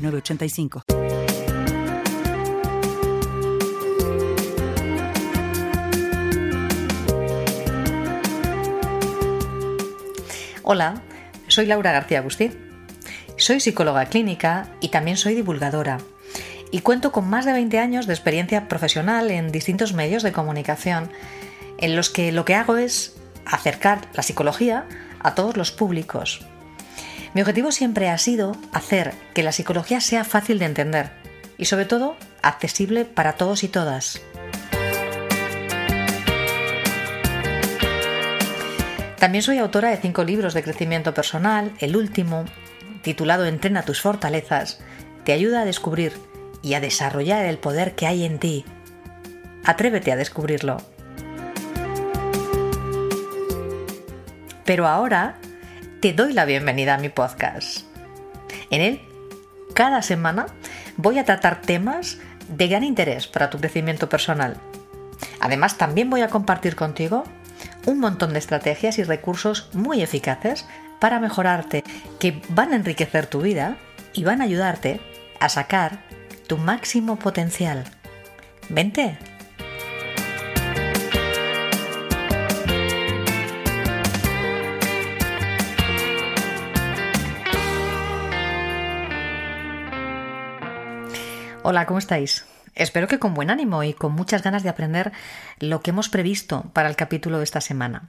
985. 0.00 0.82
Hola, 10.62 11.02
soy 11.48 11.66
Laura 11.66 11.90
García 11.90 12.20
Agustín. 12.20 12.56
Soy 13.36 13.58
psicóloga 13.58 14.06
clínica 14.06 14.68
y 14.80 14.90
también 14.90 15.16
soy 15.16 15.34
divulgadora. 15.34 15.98
Y 16.70 16.82
cuento 16.82 17.10
con 17.10 17.28
más 17.28 17.44
de 17.44 17.52
20 17.52 17.78
años 17.78 18.06
de 18.06 18.12
experiencia 18.14 18.68
profesional 18.68 19.30
en 19.30 19.50
distintos 19.50 19.94
medios 19.94 20.22
de 20.22 20.30
comunicación, 20.30 21.10
en 21.78 21.96
los 21.96 22.10
que 22.10 22.30
lo 22.30 22.44
que 22.44 22.54
hago 22.54 22.76
es 22.76 23.16
acercar 23.44 24.06
la 24.14 24.22
psicología 24.22 24.86
a 25.18 25.34
todos 25.34 25.56
los 25.56 25.72
públicos, 25.72 26.46
mi 27.34 27.42
objetivo 27.42 27.70
siempre 27.70 28.08
ha 28.08 28.18
sido 28.18 28.56
hacer 28.72 29.12
que 29.34 29.42
la 29.42 29.52
psicología 29.52 30.00
sea 30.00 30.24
fácil 30.24 30.58
de 30.58 30.64
entender 30.64 31.10
y 31.58 31.66
sobre 31.66 31.84
todo 31.84 32.16
accesible 32.42 33.04
para 33.04 33.34
todos 33.34 33.62
y 33.62 33.68
todas. 33.68 34.20
También 39.18 39.42
soy 39.42 39.58
autora 39.58 39.90
de 39.90 39.98
cinco 39.98 40.24
libros 40.24 40.54
de 40.54 40.62
crecimiento 40.62 41.12
personal. 41.12 41.72
El 41.78 41.94
último, 41.94 42.46
titulado 43.02 43.44
Entrena 43.44 43.82
tus 43.82 44.00
fortalezas, 44.00 44.80
te 45.24 45.32
ayuda 45.32 45.60
a 45.60 45.64
descubrir 45.66 46.14
y 46.62 46.72
a 46.72 46.80
desarrollar 46.80 47.44
el 47.44 47.58
poder 47.58 47.94
que 47.94 48.06
hay 48.06 48.24
en 48.24 48.38
ti. 48.38 48.64
Atrévete 49.62 50.10
a 50.10 50.16
descubrirlo. 50.16 50.78
Pero 54.64 54.86
ahora 54.86 55.36
te 56.00 56.14
doy 56.14 56.32
la 56.32 56.46
bienvenida 56.46 56.94
a 56.94 56.98
mi 56.98 57.10
podcast. 57.10 57.82
En 58.70 58.80
él, 58.80 59.02
cada 59.74 60.00
semana 60.00 60.46
voy 60.96 61.18
a 61.18 61.26
tratar 61.26 61.60
temas 61.60 62.16
de 62.48 62.68
gran 62.68 62.84
interés 62.84 63.26
para 63.26 63.50
tu 63.50 63.58
crecimiento 63.58 64.08
personal. 64.08 64.56
Además, 65.40 65.76
también 65.76 66.08
voy 66.08 66.22
a 66.22 66.28
compartir 66.28 66.74
contigo 66.74 67.24
un 67.84 67.98
montón 68.00 68.32
de 68.32 68.38
estrategias 68.38 68.98
y 68.98 69.02
recursos 69.02 69.68
muy 69.74 70.00
eficaces 70.00 70.66
para 71.00 71.20
mejorarte, 71.20 71.84
que 72.18 72.40
van 72.48 72.72
a 72.72 72.76
enriquecer 72.76 73.26
tu 73.26 73.42
vida 73.42 73.76
y 74.14 74.24
van 74.24 74.40
a 74.40 74.44
ayudarte 74.44 75.00
a 75.38 75.50
sacar 75.50 76.00
tu 76.46 76.56
máximo 76.56 77.16
potencial. 77.16 77.84
Vente, 78.70 79.18
Hola, 91.62 91.84
¿cómo 91.84 91.98
estáis? 91.98 92.46
Espero 92.74 93.06
que 93.06 93.18
con 93.18 93.34
buen 93.34 93.50
ánimo 93.50 93.84
y 93.84 93.92
con 93.92 94.12
muchas 94.12 94.42
ganas 94.42 94.62
de 94.62 94.70
aprender 94.70 95.12
lo 95.58 95.82
que 95.82 95.90
hemos 95.90 96.08
previsto 96.08 96.64
para 96.72 96.88
el 96.88 96.96
capítulo 96.96 97.36
de 97.36 97.44
esta 97.44 97.60
semana. 97.60 98.08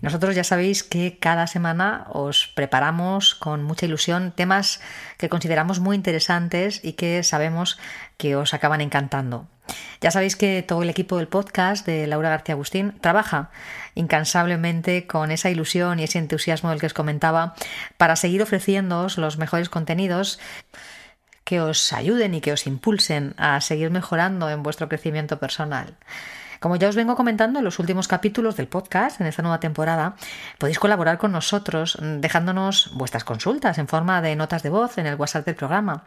Nosotros 0.00 0.34
ya 0.34 0.42
sabéis 0.42 0.82
que 0.82 1.16
cada 1.20 1.46
semana 1.46 2.06
os 2.10 2.48
preparamos 2.48 3.36
con 3.36 3.62
mucha 3.62 3.86
ilusión 3.86 4.32
temas 4.32 4.80
que 5.16 5.28
consideramos 5.28 5.78
muy 5.78 5.94
interesantes 5.94 6.80
y 6.82 6.94
que 6.94 7.22
sabemos 7.22 7.78
que 8.16 8.34
os 8.34 8.52
acaban 8.52 8.80
encantando. 8.80 9.46
Ya 10.00 10.10
sabéis 10.10 10.34
que 10.34 10.64
todo 10.66 10.82
el 10.82 10.90
equipo 10.90 11.18
del 11.18 11.28
podcast 11.28 11.86
de 11.86 12.08
Laura 12.08 12.30
García 12.30 12.54
Agustín 12.54 12.98
trabaja 13.00 13.50
incansablemente 13.94 15.06
con 15.06 15.30
esa 15.30 15.50
ilusión 15.50 16.00
y 16.00 16.02
ese 16.02 16.18
entusiasmo 16.18 16.70
del 16.70 16.80
que 16.80 16.86
os 16.86 16.94
comentaba 16.94 17.54
para 17.96 18.16
seguir 18.16 18.42
ofreciéndoos 18.42 19.18
los 19.18 19.38
mejores 19.38 19.68
contenidos 19.68 20.40
que 21.44 21.60
os 21.60 21.92
ayuden 21.92 22.34
y 22.34 22.40
que 22.40 22.52
os 22.52 22.66
impulsen 22.66 23.34
a 23.36 23.60
seguir 23.60 23.90
mejorando 23.90 24.50
en 24.50 24.62
vuestro 24.62 24.88
crecimiento 24.88 25.38
personal. 25.38 25.94
Como 26.62 26.76
ya 26.76 26.88
os 26.88 26.94
vengo 26.94 27.16
comentando 27.16 27.58
en 27.58 27.64
los 27.64 27.80
últimos 27.80 28.06
capítulos 28.06 28.56
del 28.56 28.68
podcast, 28.68 29.20
en 29.20 29.26
esta 29.26 29.42
nueva 29.42 29.58
temporada, 29.58 30.14
podéis 30.58 30.78
colaborar 30.78 31.18
con 31.18 31.32
nosotros 31.32 31.98
dejándonos 32.00 32.92
vuestras 32.94 33.24
consultas 33.24 33.78
en 33.78 33.88
forma 33.88 34.22
de 34.22 34.36
notas 34.36 34.62
de 34.62 34.70
voz 34.70 34.96
en 34.98 35.06
el 35.06 35.16
WhatsApp 35.16 35.44
del 35.44 35.56
programa. 35.56 36.04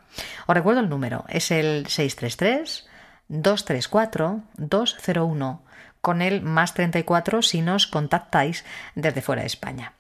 Os 0.48 0.56
recuerdo 0.56 0.80
el 0.80 0.88
número, 0.88 1.26
es 1.28 1.52
el 1.52 1.88
633 1.88 2.88
234 3.28 4.44
201 4.56 5.62
con 6.00 6.22
el 6.22 6.42
más 6.42 6.74
34 6.74 7.42
si 7.42 7.62
nos 7.62 7.88
contactáis 7.88 8.64
desde 8.94 9.22
fuera 9.22 9.42
de 9.42 9.48
España. 9.48 9.94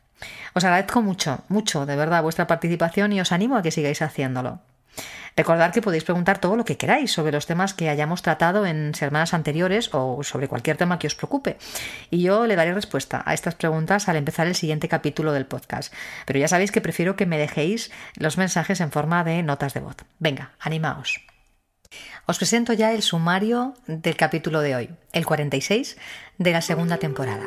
Os 0.53 0.63
agradezco 0.63 1.01
mucho, 1.01 1.40
mucho 1.50 1.85
de 1.85 1.97
verdad 1.97 2.24
vuestra 2.24 2.47
participación 2.47 3.12
y 3.12 3.19
os 3.19 3.34
animo 3.34 3.57
a 3.57 3.62
que 3.62 3.72
sigáis 3.72 4.01
haciéndolo. 4.01 4.62
Recordad 5.38 5.73
que 5.73 5.81
podéis 5.81 6.06
preguntar 6.06 6.39
todo 6.39 6.56
lo 6.56 6.63
que 6.63 6.78
queráis 6.78 7.11
sobre 7.11 7.33
los 7.33 7.45
temas 7.45 7.73
que 7.73 7.89
hayamos 7.89 8.22
tratado 8.22 8.66
en 8.66 8.95
semanas 8.95 9.33
anteriores 9.33 9.89
o 9.94 10.23
sobre 10.23 10.47
cualquier 10.47 10.78
tema 10.78 10.97
que 10.97 11.07
os 11.07 11.16
preocupe. 11.16 11.57
Y 12.09 12.22
yo 12.22 12.45
le 12.47 12.56
daré 12.56 12.73
respuesta 12.73 13.22
a 13.25 13.33
estas 13.33 13.56
preguntas 13.56 14.07
al 14.07 14.16
empezar 14.16 14.47
el 14.47 14.56
siguiente 14.56 14.88
capítulo 14.88 15.33
del 15.33 15.45
podcast. 15.45 15.94
Pero 16.25 16.39
ya 16.39 16.47
sabéis 16.47 16.72
que 16.72 16.81
prefiero 16.81 17.17
que 17.17 17.25
me 17.25 17.38
dejéis 17.38 17.91
los 18.16 18.38
mensajes 18.38 18.79
en 18.79 18.91
forma 18.91 19.23
de 19.23 19.44
notas 19.44 19.73
de 19.73 19.81
voz. 19.81 19.97
Venga, 20.19 20.51
animaos. 20.59 21.19
Os 22.25 22.38
presento 22.38 22.73
ya 22.73 22.94
el 22.94 23.01
sumario 23.01 23.75
del 23.88 24.16
capítulo 24.16 24.62
de 24.62 24.75
hoy, 24.75 24.89
el 25.12 25.25
46 25.25 25.97
de 26.38 26.51
la 26.51 26.62
segunda 26.62 26.97
temporada. 26.97 27.45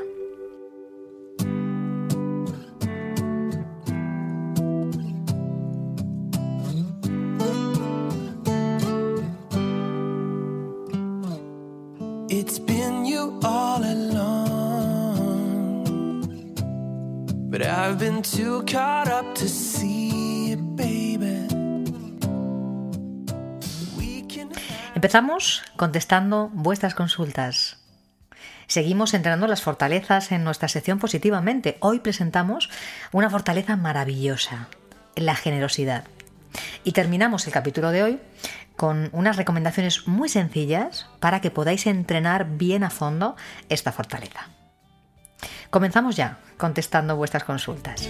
Empezamos 24.95 25.63
contestando 25.77 26.51
vuestras 26.53 26.97
consultas. 26.97 27.79
Seguimos 28.67 29.15
entrenando 29.15 29.47
las 29.47 29.63
fortalezas 29.63 30.33
en 30.33 30.43
nuestra 30.43 30.67
sección 30.67 30.99
positivamente. 30.99 31.79
Hoy 31.79 32.01
presentamos 32.01 32.71
una 33.13 33.31
fortaleza 33.31 33.77
maravillosa, 33.77 34.67
la 35.15 35.37
generosidad. 35.37 36.03
Y 36.83 36.93
terminamos 36.93 37.47
el 37.47 37.53
capítulo 37.53 37.93
de 37.93 38.03
hoy 38.03 38.21
con 38.77 39.11
unas 39.13 39.37
recomendaciones 39.37 40.09
muy 40.09 40.29
sencillas 40.29 41.07
para 41.21 41.41
que 41.41 41.53
podáis 41.53 41.87
entrenar 41.87 42.57
bien 42.59 42.83
a 42.83 42.91
fondo 42.91 43.37
esta 43.69 43.93
fortaleza. 43.93 44.58
Comenzamos 45.71 46.17
ya 46.17 46.39
contestando 46.57 47.17
vuestras 47.17 47.45
consultas. 47.45 48.09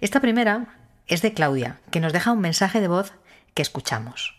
Esta 0.00 0.20
primera 0.20 0.78
es 1.08 1.20
de 1.20 1.34
Claudia, 1.34 1.78
que 1.90 2.00
nos 2.00 2.14
deja 2.14 2.32
un 2.32 2.40
mensaje 2.40 2.80
de 2.80 2.88
voz 2.88 3.12
que 3.52 3.60
escuchamos. 3.60 4.34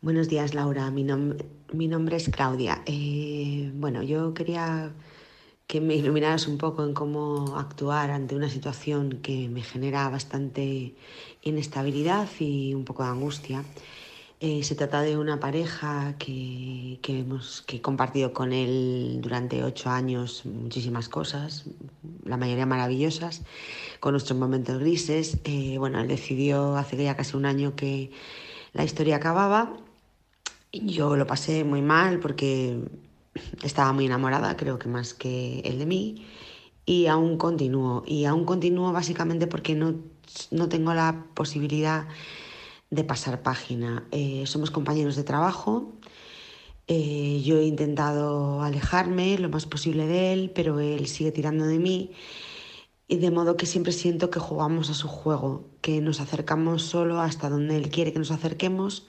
Buenos 0.00 0.28
días, 0.28 0.52
Laura. 0.52 0.90
Mi, 0.90 1.04
nombre 1.04 2.16
es 2.16 2.28
Claudia. 2.30 2.82
Eh, 2.86 3.70
bueno, 3.74 4.02
yo 4.02 4.34
quería 4.34 4.90
que 5.68 5.80
me 5.80 5.94
iluminaras 5.94 6.48
un 6.48 6.58
poco 6.58 6.84
en 6.84 6.94
cómo 6.94 7.56
actuar 7.56 8.10
ante 8.10 8.34
una 8.34 8.48
situación 8.48 9.20
que 9.22 9.48
me 9.48 9.62
genera 9.62 10.08
bastante 10.08 10.96
inestabilidad 11.42 12.28
y 12.40 12.74
un 12.74 12.84
poco 12.84 13.04
de 13.04 13.10
angustia. 13.10 13.64
Eh, 14.44 14.64
se 14.64 14.74
trata 14.74 15.02
de 15.02 15.16
una 15.16 15.38
pareja 15.38 16.16
que, 16.18 16.98
hemos 17.06 17.62
que 17.62 17.76
he 17.76 17.80
compartido 17.80 18.32
con 18.32 18.52
él 18.52 19.20
durante 19.22 19.62
ocho 19.62 19.88
años 19.88 20.44
muchísimas 20.46 21.08
cosas, 21.08 21.66
la 22.24 22.36
mayoría 22.36 22.66
maravillosas, 22.66 23.42
con 24.00 24.14
nuestros 24.14 24.36
momentos 24.36 24.80
grises. 24.80 25.38
Eh, 25.44 25.78
bueno, 25.78 26.00
él 26.00 26.08
decidió 26.08 26.76
hace 26.76 26.96
ya 26.96 27.14
casi 27.14 27.36
un 27.36 27.46
año 27.46 27.76
que 27.76 28.10
la 28.72 28.82
historia 28.82 29.14
acababa. 29.14 29.76
Yo 30.72 31.14
lo 31.14 31.24
pasé 31.24 31.62
muy 31.62 31.80
mal 31.80 32.18
porque 32.18 32.80
estaba 33.62 33.92
muy 33.92 34.06
enamorada, 34.06 34.56
creo 34.56 34.76
que 34.76 34.88
más 34.88 35.14
que 35.14 35.60
él 35.60 35.78
de 35.78 35.86
mí, 35.86 36.26
y 36.84 37.06
aún 37.06 37.38
continúo. 37.38 38.02
Y 38.08 38.24
aún 38.24 38.44
continúo 38.44 38.90
básicamente 38.90 39.46
porque 39.46 39.76
no, 39.76 39.94
no 40.50 40.68
tengo 40.68 40.94
la 40.94 41.26
posibilidad 41.34 42.08
de 42.92 43.04
pasar 43.04 43.42
página. 43.42 44.06
Eh, 44.12 44.44
somos 44.46 44.70
compañeros 44.70 45.16
de 45.16 45.24
trabajo. 45.24 45.92
Eh, 46.88 47.40
yo 47.42 47.58
he 47.58 47.64
intentado 47.64 48.60
alejarme 48.62 49.38
lo 49.38 49.48
más 49.48 49.64
posible 49.64 50.06
de 50.06 50.34
él, 50.34 50.52
pero 50.54 50.78
él 50.78 51.06
sigue 51.06 51.32
tirando 51.32 51.64
de 51.66 51.78
mí. 51.78 52.12
Y 53.08 53.16
de 53.16 53.30
modo 53.30 53.56
que 53.56 53.64
siempre 53.64 53.92
siento 53.92 54.28
que 54.28 54.40
jugamos 54.40 54.90
a 54.90 54.94
su 54.94 55.08
juego, 55.08 55.64
que 55.80 56.02
nos 56.02 56.20
acercamos 56.20 56.82
solo 56.82 57.20
hasta 57.20 57.48
donde 57.48 57.76
él 57.76 57.88
quiere 57.88 58.12
que 58.12 58.18
nos 58.18 58.30
acerquemos 58.30 59.06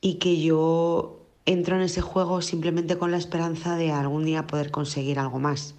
y 0.00 0.14
que 0.14 0.40
yo 0.40 1.20
entro 1.44 1.76
en 1.76 1.82
ese 1.82 2.00
juego 2.00 2.42
simplemente 2.42 2.98
con 2.98 3.12
la 3.12 3.18
esperanza 3.18 3.76
de 3.76 3.92
algún 3.92 4.24
día 4.24 4.48
poder 4.48 4.72
conseguir 4.72 5.20
algo 5.20 5.38
más, 5.38 5.76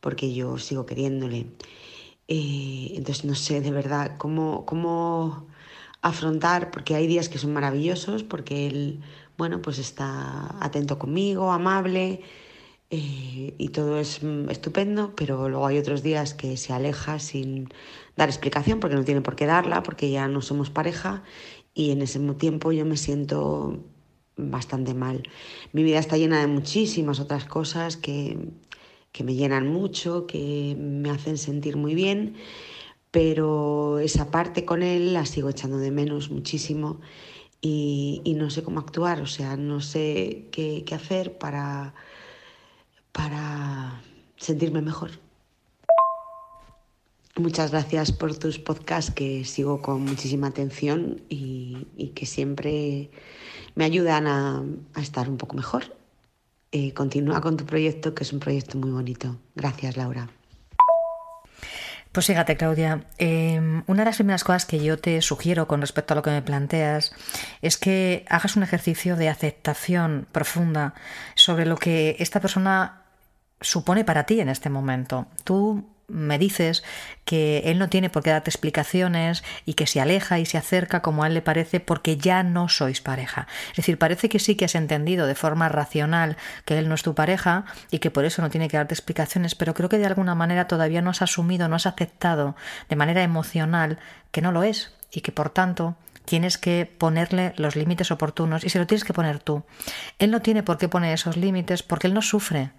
porque 0.00 0.34
yo 0.34 0.58
sigo 0.58 0.86
queriéndole. 0.86 1.46
Eh, 2.26 2.94
entonces 2.96 3.24
no 3.24 3.36
sé 3.36 3.60
de 3.60 3.70
verdad 3.70 4.16
cómo, 4.18 4.66
cómo 4.66 5.46
afrontar, 6.04 6.70
porque 6.70 6.94
hay 6.94 7.06
días 7.06 7.30
que 7.30 7.38
son 7.38 7.54
maravillosos, 7.54 8.22
porque 8.24 8.66
él, 8.66 9.00
bueno, 9.38 9.62
pues 9.62 9.78
está 9.78 10.54
atento 10.62 10.98
conmigo, 10.98 11.50
amable 11.50 12.20
eh, 12.90 13.54
y 13.56 13.68
todo 13.70 13.98
es 13.98 14.22
mm, 14.22 14.50
estupendo, 14.50 15.14
pero 15.16 15.48
luego 15.48 15.66
hay 15.66 15.78
otros 15.78 16.02
días 16.02 16.34
que 16.34 16.58
se 16.58 16.74
aleja 16.74 17.18
sin 17.18 17.70
dar 18.16 18.28
explicación, 18.28 18.80
porque 18.80 18.96
no 18.96 19.04
tiene 19.04 19.22
por 19.22 19.34
qué 19.34 19.46
darla, 19.46 19.82
porque 19.82 20.10
ya 20.10 20.28
no 20.28 20.42
somos 20.42 20.68
pareja 20.68 21.22
y 21.72 21.90
en 21.90 22.02
ese 22.02 22.20
tiempo 22.34 22.70
yo 22.70 22.84
me 22.84 22.98
siento 22.98 23.82
bastante 24.36 24.92
mal. 24.92 25.22
Mi 25.72 25.84
vida 25.84 26.00
está 26.00 26.18
llena 26.18 26.38
de 26.40 26.48
muchísimas 26.48 27.18
otras 27.18 27.46
cosas 27.46 27.96
que, 27.96 28.36
que 29.10 29.24
me 29.24 29.34
llenan 29.34 29.68
mucho, 29.68 30.26
que 30.26 30.76
me 30.78 31.08
hacen 31.08 31.38
sentir 31.38 31.76
muy 31.78 31.94
bien 31.94 32.36
pero 33.14 34.00
esa 34.00 34.32
parte 34.32 34.64
con 34.64 34.82
él 34.82 35.12
la 35.12 35.24
sigo 35.24 35.48
echando 35.48 35.78
de 35.78 35.92
menos 35.92 36.30
muchísimo 36.30 37.00
y, 37.60 38.34
no 38.36 38.50
sé 38.50 38.64
cómo 38.64 38.80
actuar, 38.80 39.20
o 39.20 39.28
sea, 39.28 39.56
no 39.56 39.80
sé 39.80 40.48
qué, 40.50 40.84
hacer 40.92 41.38
para, 41.38 41.94
para 43.12 44.02
sentirme 44.36 44.82
mejor. 44.82 45.12
Muchas 47.36 47.70
gracias 47.70 48.10
por 48.10 48.36
tus 48.36 48.58
podcasts 48.58 49.12
que 49.14 49.44
sigo 49.44 49.80
con 49.80 50.02
muchísima 50.02 50.48
atención 50.48 51.22
y, 51.28 52.10
que 52.16 52.26
siempre 52.26 53.10
me 53.76 53.84
ayudan 53.84 54.26
a, 54.26 54.64
estar 55.00 55.30
un 55.30 55.36
poco 55.36 55.54
mejor. 55.54 55.84
Eh, 56.72 56.92
continúa 56.94 57.40
con 57.40 57.56
tu 57.56 57.64
proyecto, 57.64 58.12
que 58.12 58.24
es 58.24 58.32
un 58.32 58.40
proyecto 58.40 58.76
muy 58.76 58.90
bonito. 58.90 59.36
Gracias, 59.54 59.96
Laura. 59.96 60.28
Pues 62.14 62.26
fíjate, 62.26 62.56
Claudia, 62.56 63.02
em, 63.18 63.82
una 63.88 64.02
de 64.02 64.04
las 64.04 64.16
primeras 64.18 64.44
cosas 64.44 64.66
que 64.66 64.78
yo 64.78 65.00
te 65.00 65.20
sugiero 65.20 65.66
con 65.66 65.80
respecto 65.80 66.14
a 66.14 66.16
lo 66.16 66.22
que 66.22 66.30
me 66.30 66.42
planteas 66.42 67.12
es 67.60 67.76
que 67.76 68.24
hagas 68.28 68.54
un 68.54 68.62
ejercicio 68.62 69.16
de 69.16 69.28
aceptación 69.28 70.28
profunda 70.30 70.94
sobre 71.34 71.66
lo 71.66 71.76
que 71.76 72.14
esta 72.20 72.38
persona 72.38 73.02
supone 73.60 74.04
para 74.04 74.26
ti 74.26 74.38
en 74.38 74.48
este 74.48 74.70
momento. 74.70 75.26
Tú 75.42 75.88
me 76.08 76.38
dices 76.38 76.82
que 77.24 77.62
él 77.66 77.78
no 77.78 77.88
tiene 77.88 78.10
por 78.10 78.22
qué 78.22 78.30
darte 78.30 78.50
explicaciones 78.50 79.42
y 79.64 79.74
que 79.74 79.86
se 79.86 80.00
aleja 80.00 80.38
y 80.38 80.46
se 80.46 80.58
acerca 80.58 81.00
como 81.00 81.24
a 81.24 81.26
él 81.26 81.34
le 81.34 81.42
parece 81.42 81.80
porque 81.80 82.16
ya 82.16 82.42
no 82.42 82.68
sois 82.68 83.00
pareja. 83.00 83.46
Es 83.70 83.76
decir, 83.76 83.98
parece 83.98 84.28
que 84.28 84.38
sí 84.38 84.54
que 84.54 84.66
has 84.66 84.74
entendido 84.74 85.26
de 85.26 85.34
forma 85.34 85.68
racional 85.68 86.36
que 86.64 86.78
él 86.78 86.88
no 86.88 86.94
es 86.94 87.02
tu 87.02 87.14
pareja 87.14 87.64
y 87.90 87.98
que 87.98 88.10
por 88.10 88.24
eso 88.24 88.42
no 88.42 88.50
tiene 88.50 88.68
que 88.68 88.76
darte 88.76 88.94
explicaciones, 88.94 89.54
pero 89.54 89.74
creo 89.74 89.88
que 89.88 89.98
de 89.98 90.06
alguna 90.06 90.34
manera 90.34 90.68
todavía 90.68 91.02
no 91.02 91.10
has 91.10 91.22
asumido, 91.22 91.68
no 91.68 91.76
has 91.76 91.86
aceptado 91.86 92.56
de 92.88 92.96
manera 92.96 93.22
emocional 93.22 93.98
que 94.30 94.42
no 94.42 94.52
lo 94.52 94.62
es 94.62 94.92
y 95.10 95.22
que 95.22 95.32
por 95.32 95.50
tanto 95.50 95.96
tienes 96.24 96.58
que 96.58 96.90
ponerle 96.98 97.54
los 97.56 97.76
límites 97.76 98.10
oportunos 98.10 98.64
y 98.64 98.70
se 98.70 98.78
lo 98.78 98.86
tienes 98.86 99.04
que 99.04 99.12
poner 99.12 99.38
tú. 99.38 99.64
Él 100.18 100.30
no 100.30 100.40
tiene 100.40 100.62
por 100.62 100.78
qué 100.78 100.88
poner 100.88 101.14
esos 101.14 101.36
límites 101.36 101.82
porque 101.82 102.06
él 102.06 102.14
no 102.14 102.22
sufre 102.22 102.72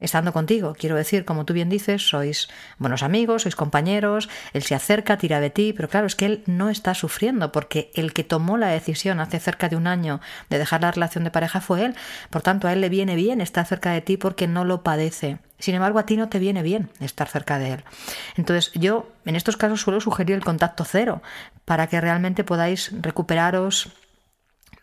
estando 0.00 0.32
contigo. 0.32 0.74
Quiero 0.78 0.96
decir, 0.96 1.24
como 1.24 1.44
tú 1.44 1.54
bien 1.54 1.68
dices, 1.68 2.08
sois 2.08 2.48
buenos 2.78 3.02
amigos, 3.02 3.42
sois 3.42 3.56
compañeros, 3.56 4.28
él 4.52 4.62
se 4.62 4.74
acerca, 4.74 5.16
tira 5.16 5.40
de 5.40 5.50
ti, 5.50 5.72
pero 5.72 5.88
claro, 5.88 6.06
es 6.06 6.16
que 6.16 6.26
él 6.26 6.42
no 6.46 6.68
está 6.68 6.94
sufriendo 6.94 7.52
porque 7.52 7.90
el 7.94 8.12
que 8.12 8.24
tomó 8.24 8.56
la 8.58 8.68
decisión 8.68 9.20
hace 9.20 9.40
cerca 9.40 9.68
de 9.68 9.76
un 9.76 9.86
año 9.86 10.20
de 10.50 10.58
dejar 10.58 10.82
la 10.82 10.90
relación 10.90 11.24
de 11.24 11.30
pareja 11.30 11.60
fue 11.60 11.84
él. 11.84 11.94
Por 12.30 12.42
tanto, 12.42 12.68
a 12.68 12.72
él 12.72 12.80
le 12.80 12.88
viene 12.88 13.16
bien 13.16 13.40
estar 13.40 13.66
cerca 13.66 13.92
de 13.92 14.00
ti 14.00 14.16
porque 14.16 14.46
no 14.46 14.64
lo 14.64 14.82
padece. 14.82 15.38
Sin 15.58 15.74
embargo, 15.74 15.98
a 15.98 16.06
ti 16.06 16.16
no 16.16 16.28
te 16.28 16.38
viene 16.38 16.62
bien 16.62 16.90
estar 17.00 17.28
cerca 17.28 17.58
de 17.58 17.72
él. 17.72 17.84
Entonces, 18.36 18.72
yo 18.74 19.08
en 19.24 19.36
estos 19.36 19.56
casos 19.56 19.80
suelo 19.80 20.00
sugerir 20.00 20.36
el 20.36 20.44
contacto 20.44 20.84
cero 20.84 21.22
para 21.64 21.86
que 21.86 22.00
realmente 22.00 22.44
podáis 22.44 22.90
recuperaros 23.00 23.88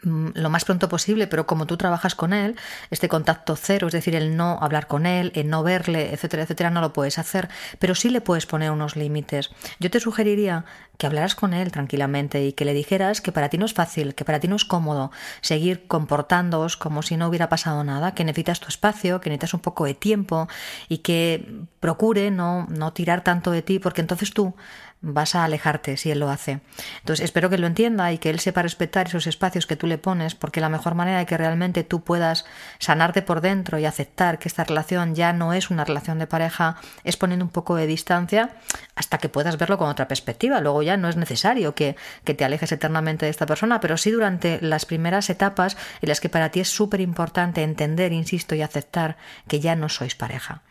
lo 0.03 0.49
más 0.49 0.65
pronto 0.65 0.89
posible, 0.89 1.27
pero 1.27 1.47
como 1.47 1.65
tú 1.65 1.77
trabajas 1.77 2.15
con 2.15 2.33
él, 2.33 2.55
este 2.91 3.09
contacto 3.09 3.55
cero, 3.55 3.87
es 3.87 3.93
decir, 3.93 4.15
el 4.15 4.35
no 4.35 4.57
hablar 4.61 4.87
con 4.87 5.05
él, 5.05 5.31
el 5.35 5.49
no 5.49 5.63
verle, 5.63 6.13
etcétera, 6.13 6.43
etcétera, 6.43 6.69
no 6.69 6.81
lo 6.81 6.93
puedes 6.93 7.17
hacer, 7.19 7.49
pero 7.79 7.95
sí 7.95 8.09
le 8.09 8.21
puedes 8.21 8.45
poner 8.45 8.71
unos 8.71 8.95
límites. 8.95 9.51
Yo 9.79 9.89
te 9.89 9.99
sugeriría 9.99 10.65
que 10.97 11.07
hablaras 11.07 11.35
con 11.35 11.53
él 11.53 11.71
tranquilamente 11.71 12.45
y 12.45 12.53
que 12.53 12.65
le 12.65 12.73
dijeras 12.73 13.21
que 13.21 13.31
para 13.31 13.49
ti 13.49 13.57
no 13.57 13.65
es 13.65 13.73
fácil, 13.73 14.15
que 14.15 14.25
para 14.25 14.39
ti 14.39 14.47
no 14.47 14.55
es 14.55 14.65
cómodo 14.65 15.11
seguir 15.41 15.87
comportándoos 15.87 16.77
como 16.77 17.01
si 17.01 17.17
no 17.17 17.27
hubiera 17.27 17.49
pasado 17.49 17.83
nada, 17.83 18.13
que 18.13 18.23
necesitas 18.23 18.59
tu 18.59 18.67
espacio, 18.67 19.19
que 19.19 19.29
necesitas 19.29 19.53
un 19.53 19.61
poco 19.61 19.85
de 19.85 19.93
tiempo 19.93 20.47
y 20.89 20.99
que 20.99 21.65
procure 21.79 22.31
no, 22.31 22.67
no 22.69 22.93
tirar 22.93 23.23
tanto 23.23 23.51
de 23.51 23.61
ti, 23.61 23.79
porque 23.79 24.01
entonces 24.01 24.33
tú 24.33 24.55
vas 25.03 25.35
a 25.35 25.43
alejarte 25.43 25.97
si 25.97 26.09
él 26.11 26.19
lo 26.19 26.29
hace. 26.29 26.61
Entonces 26.99 27.25
espero 27.25 27.49
que 27.49 27.57
lo 27.57 27.67
entienda 27.67 28.11
y 28.13 28.17
que 28.17 28.29
él 28.29 28.39
sepa 28.39 28.61
respetar 28.61 29.07
esos 29.07 29.27
espacios 29.27 29.67
que 29.67 29.75
tú 29.75 29.85
le 29.85 29.97
pones, 29.97 30.33
porque 30.33 30.61
la 30.61 30.69
mejor 30.69 30.95
manera 30.95 31.19
de 31.19 31.25
que 31.25 31.37
realmente 31.37 31.83
tú 31.83 32.03
puedas 32.03 32.45
sanarte 32.79 33.21
por 33.21 33.41
dentro 33.41 33.77
y 33.77 33.85
aceptar 33.85 34.39
que 34.39 34.47
esta 34.47 34.63
relación 34.63 35.13
ya 35.13 35.33
no 35.33 35.53
es 35.53 35.69
una 35.69 35.83
relación 35.83 36.19
de 36.19 36.27
pareja 36.27 36.77
es 37.03 37.17
poniendo 37.17 37.43
un 37.43 37.51
poco 37.51 37.75
de 37.75 37.85
distancia 37.85 38.55
hasta 38.95 39.17
que 39.17 39.27
puedas 39.27 39.57
verlo 39.57 39.77
con 39.77 39.89
otra 39.89 40.07
perspectiva. 40.07 40.61
Luego 40.61 40.81
ya 40.81 40.95
no 40.95 41.09
es 41.09 41.17
necesario 41.17 41.75
que, 41.75 41.97
que 42.23 42.33
te 42.33 42.45
alejes 42.45 42.71
eternamente 42.71 43.25
de 43.25 43.31
esta 43.31 43.45
persona, 43.45 43.81
pero 43.81 43.97
sí 43.97 44.09
durante 44.09 44.59
las 44.61 44.85
primeras 44.85 45.29
etapas 45.29 45.75
en 46.01 46.09
las 46.09 46.21
que 46.21 46.29
para 46.29 46.49
ti 46.49 46.61
es 46.61 46.69
súper 46.69 47.01
importante 47.01 47.61
entender, 47.61 48.13
insisto, 48.13 48.55
y 48.55 48.61
aceptar 48.61 49.17
que 49.49 49.59
ya 49.59 49.75
no 49.75 49.89
sois 49.89 50.15
pareja. 50.15 50.61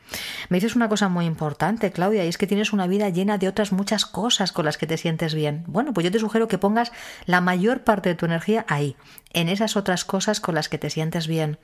Me 0.48 0.58
dices 0.58 0.76
una 0.76 0.88
cosa 0.88 1.08
muy 1.08 1.26
importante, 1.26 1.92
Claudia, 1.92 2.24
y 2.24 2.28
es 2.28 2.38
que 2.38 2.46
tienes 2.46 2.72
una 2.72 2.86
vida 2.86 3.08
llena 3.08 3.38
de 3.38 3.48
otras 3.48 3.72
muchas 3.72 4.06
cosas 4.06 4.52
con 4.52 4.64
las 4.64 4.78
que 4.78 4.86
te 4.86 4.96
sientes 4.96 5.34
bien. 5.34 5.64
Bueno, 5.66 5.92
pues 5.92 6.04
yo 6.04 6.10
te 6.10 6.18
sugiero 6.18 6.48
que 6.48 6.58
pongas 6.58 6.92
la 7.26 7.40
mayor 7.40 7.84
parte 7.84 8.10
de 8.10 8.14
tu 8.14 8.26
energía 8.26 8.64
ahí, 8.68 8.96
en 9.32 9.48
esas 9.48 9.76
otras 9.76 10.04
cosas 10.04 10.40
con 10.40 10.54
las 10.54 10.68
que 10.68 10.78
te 10.78 10.90
sientes 10.90 11.26
bien. 11.26 11.58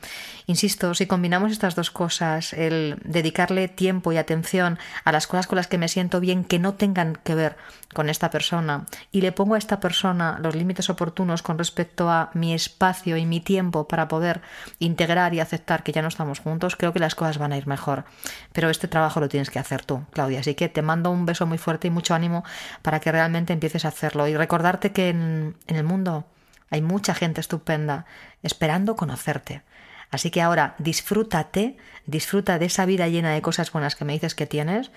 Insisto, 0.47 0.95
si 0.95 1.07
combinamos 1.07 1.53
estas 1.53 1.75
dos 1.75 1.91
cosas, 1.91 2.53
el 2.53 2.97
dedicarle 3.05 3.69
tiempo 3.69 4.13
y 4.13 4.17
atención 4.17 4.79
a 5.05 5.13
las 5.13 5.27
cosas 5.27 5.47
con 5.47 5.57
las 5.57 5.67
que 5.67 5.79
me 5.79 5.89
siento 5.89 6.21
bien 6.21 6.45
que 6.45 6.59
no 6.59 6.75
tengan 6.75 7.19
que 7.23 7.35
ver 7.35 7.57
con 7.95 8.09
esta 8.09 8.31
persona 8.31 8.87
y 9.11 9.23
le 9.23 9.33
pongo 9.33 9.55
a 9.55 9.59
esta 9.59 9.81
persona 9.81 10.39
los 10.43 10.55
límites 10.55 10.91
oportunos 10.91 11.43
con 11.43 11.59
respecto 11.59 12.11
a 12.11 12.31
mi 12.35 12.53
espacio 12.53 13.17
y 13.17 13.25
mi 13.25 13.41
tiempo 13.41 13.89
para 13.89 14.09
poder 14.09 14.43
integrar 14.79 15.35
y 15.35 15.41
aceptar 15.41 15.83
que 15.83 15.93
ya 15.93 16.03
no 16.03 16.09
estamos 16.09 16.41
juntos, 16.41 16.77
creo 16.77 16.93
que 16.93 16.99
las 16.99 17.15
cosas 17.15 17.39
van 17.39 17.53
a 17.53 17.57
ir 17.57 17.67
mejor. 17.67 18.05
Pero 18.53 18.69
este 18.69 18.89
trabajo 18.89 19.21
lo 19.21 19.29
tienes 19.29 19.51
que 19.51 19.59
hacer 19.59 19.85
tú, 19.85 20.05
Claudia. 20.13 20.41
Así 20.41 20.55
que 20.55 20.69
te 20.69 20.83
mando 20.83 21.11
un 21.11 21.25
beso 21.25 21.47
muy 21.47 21.59
fuerte 21.59 21.89
y 21.89 21.91
mucho 21.91 22.15
ánimo 22.15 22.45
para 22.83 23.01
que 23.01 23.11
realmente 23.11 23.53
empieces 23.53 23.85
a 23.85 23.89
hacerlo 23.89 24.29
y 24.29 24.37
recordarte 24.37 24.93
que 24.93 25.09
en, 25.09 25.57
en 25.67 25.77
el 25.77 25.85
mundo 25.85 26.27
hay 26.71 26.83
mucha 26.83 27.15
gente 27.15 27.41
estupenda 27.41 28.05
esperando 28.43 28.97
conocerte. 28.97 29.63
Así 30.11 30.31
que 30.31 30.43
ahora 30.43 30.75
disfrútate, 30.79 31.77
disfruta 32.07 32.59
de 32.59 32.67
esa 32.67 32.87
vida 32.87 33.09
llena 33.09 33.33
de 33.33 33.43
cosas 33.43 33.73
buenas 33.73 33.97
que 33.97 34.05
me 34.05 34.15
dices 34.15 34.35
que 34.35 34.47
tienes 34.47 34.91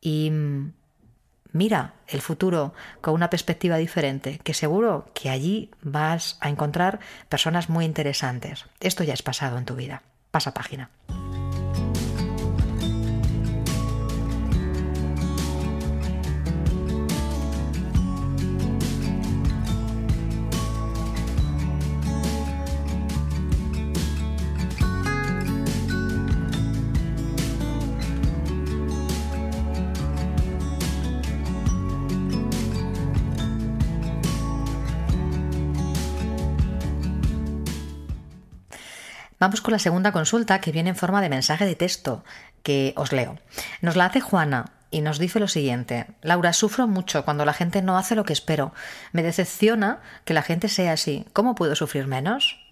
y 0.00 0.30
mira 1.54 1.94
el 2.06 2.20
futuro 2.20 2.74
con 3.00 3.14
una 3.14 3.30
perspectiva 3.30 3.78
diferente, 3.78 4.40
que 4.44 4.52
seguro 4.52 5.06
que 5.14 5.30
allí 5.30 5.70
vas 5.80 6.36
a 6.40 6.50
encontrar 6.50 7.00
personas 7.30 7.70
muy 7.70 7.86
interesantes. 7.86 8.66
Esto 8.80 9.04
ya 9.04 9.14
es 9.14 9.22
pasado 9.22 9.56
en 9.56 9.64
tu 9.64 9.74
vida. 9.74 10.02
Pasa 10.30 10.52
página. 10.52 10.90
Vamos 39.44 39.60
con 39.60 39.72
la 39.72 39.78
segunda 39.78 40.10
consulta 40.10 40.62
que 40.62 40.72
viene 40.72 40.88
en 40.88 40.96
forma 40.96 41.20
de 41.20 41.28
mensaje 41.28 41.66
de 41.66 41.76
texto 41.76 42.24
que 42.62 42.94
os 42.96 43.12
leo. 43.12 43.36
Nos 43.82 43.94
la 43.94 44.06
hace 44.06 44.22
Juana 44.22 44.72
y 44.90 45.02
nos 45.02 45.18
dice 45.18 45.38
lo 45.38 45.48
siguiente. 45.48 46.06
Laura, 46.22 46.54
sufro 46.54 46.86
mucho 46.88 47.26
cuando 47.26 47.44
la 47.44 47.52
gente 47.52 47.82
no 47.82 47.98
hace 47.98 48.14
lo 48.14 48.24
que 48.24 48.32
espero. 48.32 48.72
Me 49.12 49.22
decepciona 49.22 50.00
que 50.24 50.32
la 50.32 50.40
gente 50.40 50.70
sea 50.70 50.94
así. 50.94 51.26
¿Cómo 51.34 51.54
puedo 51.56 51.76
sufrir 51.76 52.06
menos? 52.06 52.63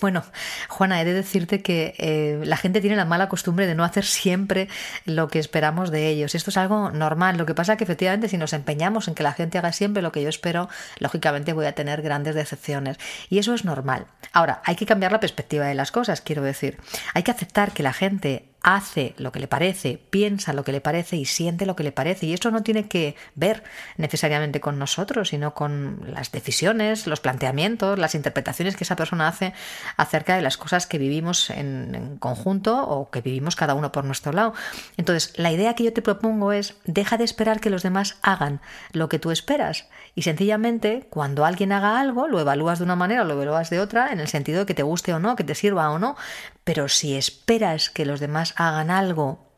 Bueno, 0.00 0.22
Juana, 0.68 1.00
he 1.00 1.04
de 1.04 1.14
decirte 1.14 1.62
que 1.62 1.94
eh, 1.98 2.40
la 2.44 2.56
gente 2.56 2.80
tiene 2.80 2.96
la 2.96 3.04
mala 3.04 3.28
costumbre 3.28 3.66
de 3.66 3.74
no 3.74 3.84
hacer 3.84 4.04
siempre 4.04 4.68
lo 5.04 5.28
que 5.28 5.38
esperamos 5.38 5.90
de 5.90 6.08
ellos. 6.08 6.34
Esto 6.34 6.50
es 6.50 6.56
algo 6.56 6.90
normal. 6.90 7.38
Lo 7.38 7.46
que 7.46 7.54
pasa 7.54 7.72
es 7.72 7.78
que 7.78 7.84
efectivamente 7.84 8.28
si 8.28 8.36
nos 8.36 8.52
empeñamos 8.52 9.08
en 9.08 9.14
que 9.14 9.22
la 9.22 9.32
gente 9.32 9.58
haga 9.58 9.72
siempre 9.72 10.02
lo 10.02 10.12
que 10.12 10.22
yo 10.22 10.28
espero, 10.28 10.68
lógicamente 10.98 11.52
voy 11.52 11.66
a 11.66 11.74
tener 11.74 12.02
grandes 12.02 12.34
decepciones. 12.34 12.98
Y 13.30 13.38
eso 13.38 13.54
es 13.54 13.64
normal. 13.64 14.06
Ahora, 14.32 14.60
hay 14.64 14.76
que 14.76 14.86
cambiar 14.86 15.12
la 15.12 15.20
perspectiva 15.20 15.66
de 15.66 15.74
las 15.74 15.90
cosas, 15.90 16.20
quiero 16.20 16.42
decir. 16.42 16.78
Hay 17.14 17.22
que 17.22 17.30
aceptar 17.30 17.72
que 17.72 17.82
la 17.82 17.92
gente 17.92 18.47
hace 18.62 19.14
lo 19.18 19.32
que 19.32 19.38
le 19.40 19.48
parece, 19.48 20.00
piensa 20.10 20.52
lo 20.52 20.64
que 20.64 20.72
le 20.72 20.80
parece 20.80 21.16
y 21.16 21.24
siente 21.24 21.66
lo 21.66 21.76
que 21.76 21.84
le 21.84 21.92
parece. 21.92 22.26
Y 22.26 22.32
esto 22.32 22.50
no 22.50 22.62
tiene 22.62 22.88
que 22.88 23.14
ver 23.34 23.62
necesariamente 23.96 24.60
con 24.60 24.78
nosotros, 24.78 25.28
sino 25.28 25.54
con 25.54 26.00
las 26.06 26.32
decisiones, 26.32 27.06
los 27.06 27.20
planteamientos, 27.20 27.98
las 27.98 28.14
interpretaciones 28.14 28.76
que 28.76 28.84
esa 28.84 28.96
persona 28.96 29.28
hace 29.28 29.52
acerca 29.96 30.36
de 30.36 30.42
las 30.42 30.56
cosas 30.56 30.86
que 30.86 30.98
vivimos 30.98 31.50
en, 31.50 32.16
conjunto 32.18 32.82
o 32.88 33.10
que 33.10 33.20
vivimos 33.20 33.56
cada 33.56 33.74
uno 33.74 33.92
por 33.92 34.04
nuestro 34.04 34.32
lado. 34.32 34.54
Entonces, 34.96 35.32
la 35.36 35.52
idea 35.52 35.74
que 35.74 35.84
yo 35.84 35.92
te 35.92 36.02
propongo 36.02 36.52
es, 36.52 36.76
deja 36.84 37.16
de 37.16 37.24
esperar 37.24 37.60
que 37.60 37.70
los 37.70 37.82
demás 37.82 38.18
hagan 38.22 38.60
lo 38.92 39.08
que 39.08 39.18
tú 39.18 39.30
esperas. 39.30 39.86
Y 40.14 40.22
sencillamente, 40.22 41.06
cuando 41.10 41.44
alguien 41.44 41.72
haga 41.72 42.00
algo, 42.00 42.28
lo 42.28 42.40
evalúas 42.40 42.78
de 42.78 42.84
una 42.84 42.96
manera 42.96 43.22
o 43.22 43.24
lo 43.24 43.34
evalúas 43.34 43.70
de 43.70 43.80
otra, 43.80 44.12
en 44.12 44.20
el 44.20 44.28
sentido 44.28 44.60
de 44.60 44.66
que 44.66 44.74
te 44.74 44.82
guste 44.82 45.12
o 45.14 45.18
no, 45.18 45.36
que 45.36 45.44
te 45.44 45.54
sirva 45.54 45.90
o 45.90 45.98
no. 45.98 46.16
Pero 46.64 46.88
si 46.88 47.16
esperas 47.16 47.90
que 47.90 48.04
los 48.04 48.20
demás 48.20 48.54
hagan 48.56 48.90
algo, 48.90 49.48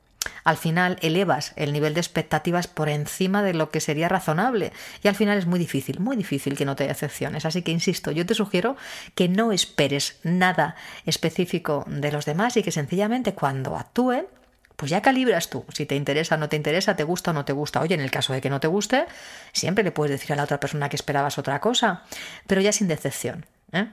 al 0.45 0.57
final 0.57 0.99
elevas 1.01 1.53
el 1.57 1.73
nivel 1.73 1.95
de 1.95 2.01
expectativas 2.01 2.67
por 2.67 2.89
encima 2.89 3.43
de 3.43 3.55
lo 3.55 3.71
que 3.71 3.81
sería 3.81 4.09
razonable. 4.09 4.73
Y 5.03 5.09
al 5.09 5.15
final 5.15 5.39
es 5.39 5.47
muy 5.47 5.59
difícil, 5.59 6.01
muy 6.01 6.17
difícil 6.17 6.57
que 6.57 6.65
no 6.65 6.77
te 6.77 6.87
decepciones. 6.87 7.47
Así 7.47 7.63
que 7.63 7.73
insisto, 7.73 8.11
yo 8.11 8.27
te 8.27 8.35
sugiero 8.35 8.77
que 9.15 9.29
no 9.29 9.53
esperes 9.53 10.19
nada 10.23 10.77
específico 11.07 11.85
de 11.89 12.13
los 12.13 12.27
demás 12.27 12.57
y 12.57 12.63
que 12.63 12.73
sencillamente 12.73 13.35
cuando 13.35 13.77
actúen, 13.77 14.27
pues 14.81 14.89
ya 14.89 15.03
calibras 15.03 15.51
tú. 15.51 15.63
Si 15.75 15.85
te 15.85 15.95
interesa 15.95 16.37
o 16.37 16.39
no 16.39 16.49
te 16.49 16.57
interesa, 16.57 16.97
te 16.97 17.05
gusta 17.05 17.33
o 17.33 17.35
no 17.35 17.45
te 17.45 17.53
gusta. 17.53 17.83
Oye, 17.83 17.95
en 17.95 18.01
el 18.01 18.11
caso 18.11 18.33
de 18.33 18.41
que 18.41 18.49
no 18.49 18.61
te 18.61 18.67
guste, 18.67 19.05
siempre 19.53 19.85
le 19.85 19.93
puedes 19.93 20.11
decir 20.11 20.33
a 20.33 20.37
la 20.37 20.45
otra 20.45 20.59
persona 20.59 20.89
que 20.89 20.97
esperabas 20.97 21.37
otra 21.37 21.61
cosa, 21.61 22.05
pero 22.47 22.63
ya 22.63 22.73
sin 22.73 22.89
decepción. 22.89 23.45
¿eh? 23.73 23.89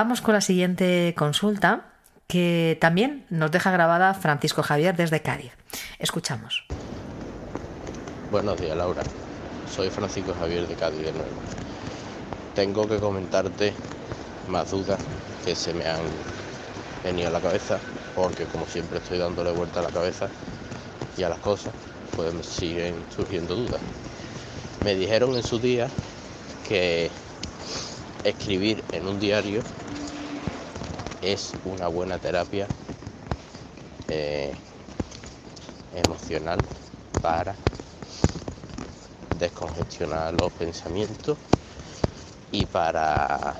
Vamos 0.00 0.22
con 0.22 0.32
la 0.32 0.40
siguiente 0.40 1.14
consulta 1.14 1.82
que 2.26 2.78
también 2.80 3.26
nos 3.28 3.50
deja 3.50 3.70
grabada 3.70 4.14
Francisco 4.14 4.62
Javier 4.62 4.96
desde 4.96 5.20
Cádiz. 5.20 5.52
Escuchamos. 5.98 6.64
Buenos 8.30 8.58
días, 8.58 8.74
Laura. 8.78 9.02
Soy 9.70 9.90
Francisco 9.90 10.32
Javier 10.40 10.66
de 10.66 10.74
Cádiz 10.74 11.00
de 11.00 11.12
nuevo. 11.12 11.28
Tengo 12.54 12.88
que 12.88 12.96
comentarte 12.96 13.74
más 14.48 14.70
dudas 14.70 14.98
que 15.44 15.54
se 15.54 15.74
me 15.74 15.84
han 15.84 16.00
venido 17.04 17.28
a 17.28 17.32
la 17.32 17.40
cabeza, 17.42 17.78
porque 18.16 18.46
como 18.46 18.64
siempre 18.64 19.00
estoy 19.00 19.18
dándole 19.18 19.52
vuelta 19.52 19.80
a 19.80 19.82
la 19.82 19.90
cabeza 19.90 20.30
y 21.18 21.24
a 21.24 21.28
las 21.28 21.40
cosas, 21.40 21.74
pues 22.16 22.32
me 22.32 22.42
siguen 22.42 22.94
surgiendo 23.14 23.54
dudas. 23.54 23.82
Me 24.82 24.94
dijeron 24.94 25.36
en 25.36 25.42
su 25.42 25.58
día 25.58 25.88
que 26.66 27.10
escribir 28.24 28.84
en 28.92 29.06
un 29.06 29.18
diario 29.18 29.62
es 31.22 31.52
una 31.64 31.88
buena 31.88 32.18
terapia 32.18 32.66
eh, 34.08 34.52
emocional 35.94 36.58
para 37.22 37.54
descongestionar 39.38 40.34
los 40.34 40.52
pensamientos 40.52 41.38
y 42.52 42.66
para 42.66 43.54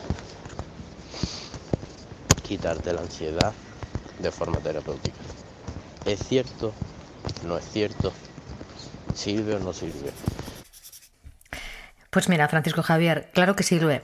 quitarte 2.42 2.92
la 2.92 3.00
ansiedad 3.00 3.52
de 4.18 4.30
forma 4.30 4.58
terapéutica. 4.58 5.16
¿Es 6.04 6.20
cierto? 6.20 6.72
¿No 7.46 7.56
es 7.56 7.64
cierto? 7.70 8.12
¿Sirve 9.14 9.54
o 9.54 9.60
no 9.60 9.72
sirve? 9.72 10.12
Pues 12.10 12.28
mira, 12.28 12.48
Francisco 12.48 12.82
Javier, 12.82 13.30
claro 13.32 13.54
que 13.54 13.62
sirve 13.62 14.02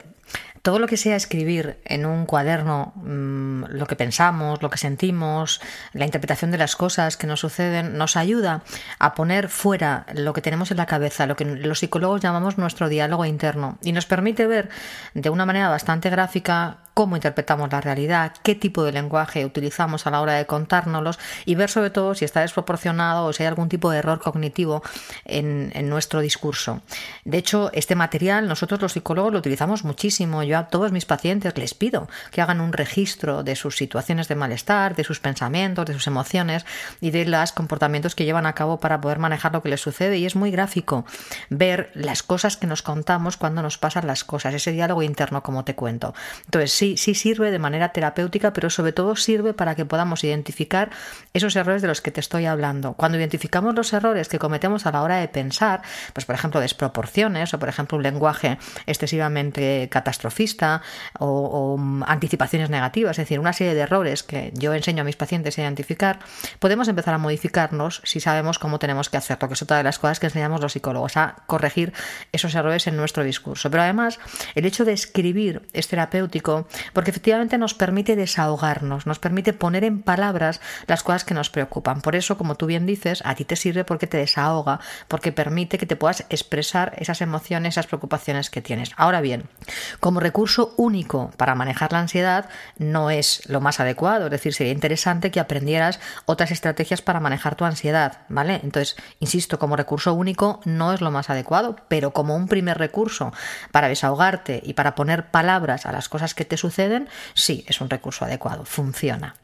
todo 0.67 0.79
lo 0.79 0.87
que 0.87 0.97
sea 0.97 1.15
escribir 1.15 1.79
en 1.85 2.05
un 2.05 2.25
cuaderno 2.25 2.91
mm, 2.97 3.67
lo 3.69 3.85
que 3.85 3.95
pensamos, 3.95 4.61
lo 4.61 4.69
que 4.69 4.77
sentimos, 4.77 5.61
la 5.93 6.03
interpretación 6.03 6.51
de 6.51 6.57
las 6.57 6.75
cosas 6.75 7.15
que 7.15 7.25
nos 7.25 7.39
suceden, 7.39 7.97
nos 7.97 8.17
ayuda 8.17 8.63
a 8.99 9.15
poner 9.15 9.47
fuera 9.47 10.05
lo 10.13 10.33
que 10.33 10.41
tenemos 10.41 10.69
en 10.69 10.75
la 10.75 10.85
cabeza, 10.85 11.25
lo 11.25 11.37
que 11.37 11.45
los 11.45 11.79
psicólogos 11.79 12.19
llamamos 12.19 12.57
nuestro 12.57 12.89
diálogo 12.89 13.23
interno, 13.23 13.77
y 13.81 13.93
nos 13.93 14.07
permite 14.07 14.45
ver 14.45 14.67
de 15.13 15.29
una 15.29 15.45
manera 15.45 15.69
bastante 15.69 16.09
gráfica 16.09 16.79
cómo 16.97 17.15
interpretamos 17.15 17.71
la 17.71 17.79
realidad, 17.79 18.33
qué 18.41 18.55
tipo 18.55 18.83
de 18.83 18.91
lenguaje 18.91 19.45
utilizamos 19.45 20.07
a 20.07 20.09
la 20.09 20.19
hora 20.19 20.33
de 20.33 20.47
contárnoslos 20.47 21.19
y 21.45 21.53
ver 21.53 21.69
sobre 21.69 21.91
todo 21.91 22.15
si 22.15 22.25
está 22.25 22.41
desproporcionado 22.41 23.27
o 23.27 23.33
si 23.33 23.43
hay 23.43 23.47
algún 23.47 23.69
tipo 23.69 23.91
de 23.91 23.99
error 23.99 24.19
cognitivo 24.19 24.81
en, 25.23 25.69
nuestro 25.89 26.21
discurso. 26.21 26.81
De 27.23 27.37
hecho, 27.37 27.69
este 27.73 27.93
material 27.93 28.47
nosotros 28.47 28.81
los 28.81 28.93
psicólogos 28.93 29.31
lo 29.31 29.37
utilizamos 29.37 29.83
muchísimo. 29.83 30.41
Yo 30.41 30.57
a 30.57 30.69
todos 30.69 30.91
mis 30.91 31.05
pacientes 31.05 31.55
les 31.55 31.75
pido 31.75 32.09
que 32.31 32.41
hagan 32.41 32.61
un 32.61 32.73
registro 32.73 33.43
de 33.43 33.55
sus 33.55 33.77
situaciones 33.77 34.27
de 34.27 34.33
malestar, 34.33 34.95
de 34.95 35.03
sus 35.03 35.19
pensamientos, 35.19 35.85
de 35.85 35.93
sus 35.93 36.07
emociones 36.07 36.65
y 36.99 37.11
de 37.11 37.25
los 37.25 37.51
comportamientos 37.51 38.15
que 38.15 38.25
llevan 38.25 38.47
a 38.47 38.53
cabo 38.53 38.79
para 38.79 39.01
poder 39.01 39.19
manejar 39.19 39.53
lo 39.53 39.61
que 39.61 39.69
les 39.69 39.81
sucede. 39.81 40.17
Y 40.17 40.25
es 40.25 40.35
muy 40.35 40.49
gráfico 40.49 41.05
ver 41.51 41.91
las 41.93 42.23
cosas 42.23 42.57
que 42.57 42.65
nos 42.65 42.81
contamos 42.81 43.37
cuando 43.37 43.61
nos 43.61 43.77
pasan 43.77 44.07
las 44.07 44.23
cosas, 44.23 44.55
ese 44.55 44.71
diálogo 44.71 45.03
interno 45.03 45.43
como 45.43 45.63
te 45.63 45.75
cuento. 45.75 46.15
Entonces, 46.45 46.71
sí, 46.71 46.86
sí, 46.95 47.15
sirve 47.15 47.51
de 47.51 47.59
manera 47.59 47.89
terapéutica, 47.89 48.53
pero 48.53 48.69
sobre 48.69 48.93
todo 48.93 49.15
sirve 49.15 49.53
para 49.53 49.75
que 49.75 49.85
podamos 49.85 50.23
identificar 50.23 50.91
esos 51.33 51.55
errores 51.55 51.81
de 51.81 51.87
los 51.87 52.01
que 52.01 52.11
te 52.11 52.21
estoy 52.21 52.45
hablando. 52.45 52.93
Cuando 52.93 53.17
identificamos 53.17 53.75
los 53.75 53.91
errores 53.91 54.29
que 54.29 54.39
cometemos 54.39 54.85
a 54.85 54.91
la 54.91 55.01
hora 55.01 55.17
de 55.17 55.27
pensar, 55.27 55.81
pues 56.13 56.25
por 56.25 56.35
ejemplo 56.35 56.61
desproporciones 56.61 57.53
o 57.53 57.59
por 57.59 57.67
ejemplo 57.67 57.97
un 57.97 58.03
lenguaje 58.03 58.57
excesivamente 58.85 59.89
catastrofista 59.91 60.81
o, 61.19 61.75
mm, 61.77 62.03
anticipaciones 62.03 62.69
negativas, 62.69 63.19
es 63.19 63.25
decir, 63.25 63.39
una 63.39 63.53
serie 63.53 63.73
de 63.73 63.81
errores 63.81 64.23
que 64.23 64.51
yo 64.53 64.73
enseño 64.73 65.01
a 65.01 65.05
mis 65.05 65.15
pacientes 65.15 65.57
a 65.57 65.61
identificar, 65.61 66.19
podemos 66.59 66.87
empezar 66.87 67.13
a 67.13 67.17
modificarnos 67.17 68.01
si 68.05 68.19
sabemos 68.19 68.59
cómo 68.59 68.79
tenemos 68.79 69.09
que 69.09 69.17
hacerlo, 69.17 69.47
que 69.47 69.55
es 69.55 69.61
otra 69.61 69.77
de 69.77 69.83
las 69.83 69.99
cosas 69.99 70.19
que 70.19 70.27
enseñamos 70.27 70.61
los 70.61 70.73
psicólogos, 70.73 71.17
a 71.17 71.37
corregir 71.47 71.93
esos 72.31 72.53
errores 72.55 72.87
en 72.87 72.95
nuestro 72.95 73.23
discurso. 73.23 73.69
Pero 73.71 73.83
además, 73.83 74.19
el 74.55 74.65
hecho 74.65 74.85
de 74.85 74.93
escribir 74.93 75.67
es 75.73 75.87
terapéutico 75.87 76.67
porque 76.93 77.11
efectivamente 77.11 77.57
nos 77.57 77.73
permite 77.73 78.15
desahogarnos, 78.15 79.05
nos 79.05 79.19
permite 79.19 79.53
poner 79.53 79.83
en 79.83 80.01
palabras 80.01 80.61
las 80.87 81.03
cosas 81.03 81.23
que 81.23 81.33
nos 81.33 81.49
preocupan. 81.49 82.01
Por 82.01 82.15
eso, 82.15 82.37
como 82.37 82.55
tú 82.55 82.65
bien 82.65 82.85
dices, 82.85 83.21
a 83.25 83.35
ti 83.35 83.45
te 83.45 83.55
sirve 83.55 83.83
porque 83.83 84.07
te 84.07 84.17
desahoga, 84.17 84.79
porque 85.07 85.31
permite 85.31 85.77
que 85.77 85.85
te 85.85 85.95
puedas 85.95 86.25
expresar 86.29 86.93
esas 86.97 87.21
emociones, 87.21 87.73
esas 87.73 87.87
preocupaciones 87.87 88.49
que 88.49 88.61
tienes. 88.61 88.91
Ahora 88.97 89.21
bien, 89.21 89.49
como 89.99 90.19
recurso 90.19 90.73
único 90.77 91.31
para 91.37 91.55
manejar 91.55 91.91
la 91.93 91.99
ansiedad, 91.99 92.49
no 92.77 93.09
es 93.09 93.47
lo 93.47 93.61
más 93.61 93.79
adecuado, 93.79 94.25
es 94.25 94.31
decir, 94.31 94.53
sería 94.53 94.73
interesante 94.73 95.31
que 95.31 95.39
aprendieras 95.39 95.99
otras 96.25 96.51
estrategias 96.51 97.01
para 97.01 97.19
manejar 97.19 97.55
tu 97.55 97.65
ansiedad, 97.65 98.19
¿vale? 98.29 98.59
Entonces, 98.63 98.95
insisto, 99.19 99.59
como 99.59 99.75
recurso 99.75 100.13
único 100.13 100.61
no 100.65 100.93
es 100.93 101.01
lo 101.01 101.11
más 101.11 101.29
adecuado, 101.29 101.75
pero 101.87 102.11
como 102.11 102.35
un 102.35 102.47
primer 102.47 102.77
recurso 102.77 103.33
para 103.71 103.87
desahogarte 103.87 104.61
y 104.63 104.73
para 104.73 104.95
poner 104.95 105.31
palabras 105.31 105.85
a 105.85 105.91
las 105.91 106.09
cosas 106.09 106.33
que 106.33 106.45
te 106.45 106.57
suceden, 106.57 106.66
sí, 107.33 107.63
es 107.67 107.81
un 107.81 107.89
recurso 107.89 108.25
adecuado, 108.25 108.65
funciona. 108.65 109.35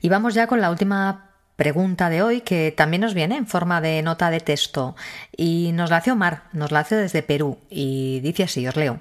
Y 0.00 0.08
vamos 0.08 0.34
ya 0.34 0.46
con 0.46 0.60
la 0.60 0.70
última 0.70 1.25
pregunta 1.56 2.10
de 2.10 2.22
hoy 2.22 2.42
que 2.42 2.72
también 2.76 3.00
nos 3.00 3.14
viene 3.14 3.36
en 3.36 3.46
forma 3.46 3.80
de 3.80 4.02
nota 4.02 4.30
de 4.30 4.40
texto 4.40 4.94
y 5.36 5.72
nos 5.72 5.90
la 5.90 5.98
hace 5.98 6.12
Omar, 6.12 6.44
nos 6.52 6.70
la 6.70 6.80
hace 6.80 6.96
desde 6.96 7.22
Perú 7.22 7.58
y 7.68 8.20
dice 8.20 8.44
así, 8.44 8.66
os 8.66 8.76
leo. 8.76 9.00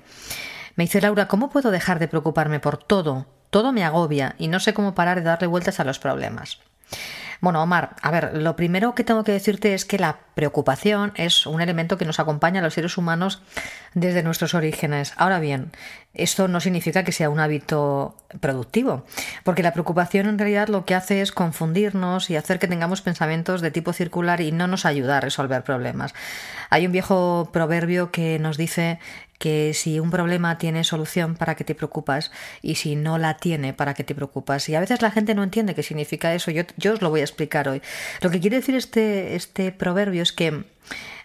Me 0.76 0.86
dice 0.86 1.02
Laura, 1.02 1.28
¿cómo 1.28 1.50
puedo 1.50 1.72
dejar 1.72 2.00
de 2.00 2.08
preocuparme 2.08 2.60
por 2.60 2.78
todo? 2.78 3.28
Todo 3.50 3.72
me 3.72 3.84
agobia 3.84 4.36
y 4.38 4.48
no 4.48 4.60
sé 4.60 4.74
cómo 4.74 4.96
parar 4.96 5.18
de 5.18 5.24
darle 5.24 5.48
vueltas 5.48 5.80
a 5.80 5.84
los 5.84 6.00
problemas. 6.00 6.60
Bueno, 7.42 7.62
Omar, 7.62 7.96
a 8.02 8.12
ver, 8.12 8.38
lo 8.38 8.56
primero 8.56 8.96
que 8.96 9.04
tengo 9.04 9.24
que 9.24 9.32
decirte 9.32 9.74
es 9.74 9.86
que 9.86 10.00
la 10.00 10.20
preocupación 10.36 11.14
es 11.16 11.46
un 11.46 11.62
elemento 11.62 11.98
que 11.98 12.06
nos 12.06 12.20
acompaña 12.20 12.60
a 12.60 12.64
los 12.64 12.74
seres 12.74 12.98
humanos 12.98 13.42
desde 13.94 14.24
nuestros 14.24 14.54
orígenes. 14.54 15.14
Ahora 15.18 15.40
bien, 15.40 15.72
esto 16.16 16.48
no 16.48 16.60
significa 16.60 17.04
que 17.04 17.12
sea 17.12 17.30
un 17.30 17.40
hábito 17.40 18.16
productivo, 18.40 19.06
porque 19.44 19.64
la 19.64 19.74
preocupación 19.74 20.28
en 20.28 20.38
realidad 20.38 20.68
lo 20.68 20.86
que 20.86 20.96
hace 20.96 21.22
es 21.22 21.32
confundirnos 21.32 22.30
y 22.30 22.36
hacer 22.36 22.60
que 22.60 22.68
tengamos 22.68 23.02
pensamientos 23.02 23.62
de 23.62 23.72
tipo 23.72 23.94
circular 23.94 24.42
y 24.42 24.52
no 24.52 24.68
nos 24.68 24.86
ayuda 24.86 25.18
a 25.18 25.22
resolver 25.22 25.64
problemas. 25.64 26.14
Hay 26.70 26.86
un 26.86 26.92
viejo 26.92 27.50
proverbio 27.52 28.12
que 28.12 28.40
nos 28.40 28.58
dice 28.58 29.00
que 29.38 29.74
si 29.74 30.00
un 30.00 30.12
problema 30.12 30.58
tiene 30.58 30.84
solución, 30.84 31.36
¿para 31.36 31.56
qué 31.56 31.64
te 31.64 31.76
preocupas? 31.76 32.32
Y 32.62 32.76
si 32.76 32.96
no 32.96 33.18
la 33.18 33.38
tiene, 33.38 33.74
¿para 33.74 33.94
qué 33.94 34.04
te 34.04 34.16
preocupas? 34.16 34.70
Y 34.70 34.76
a 34.76 34.80
veces 34.80 35.02
la 35.02 35.12
gente 35.12 35.36
no 35.36 35.44
entiende 35.44 35.76
qué 35.76 35.84
significa 35.84 36.34
eso. 36.34 36.52
Yo, 36.52 36.64
yo 36.78 36.94
os 36.94 37.02
lo 37.02 37.10
voy 37.10 37.20
a 37.20 37.24
explicar 37.24 37.68
hoy. 37.68 37.82
Lo 38.22 38.30
que 38.32 38.40
quiere 38.40 38.58
decir 38.58 38.76
este, 38.76 39.36
este 39.36 39.72
proverbio 39.72 40.24
es 40.24 40.32
que 40.32 40.64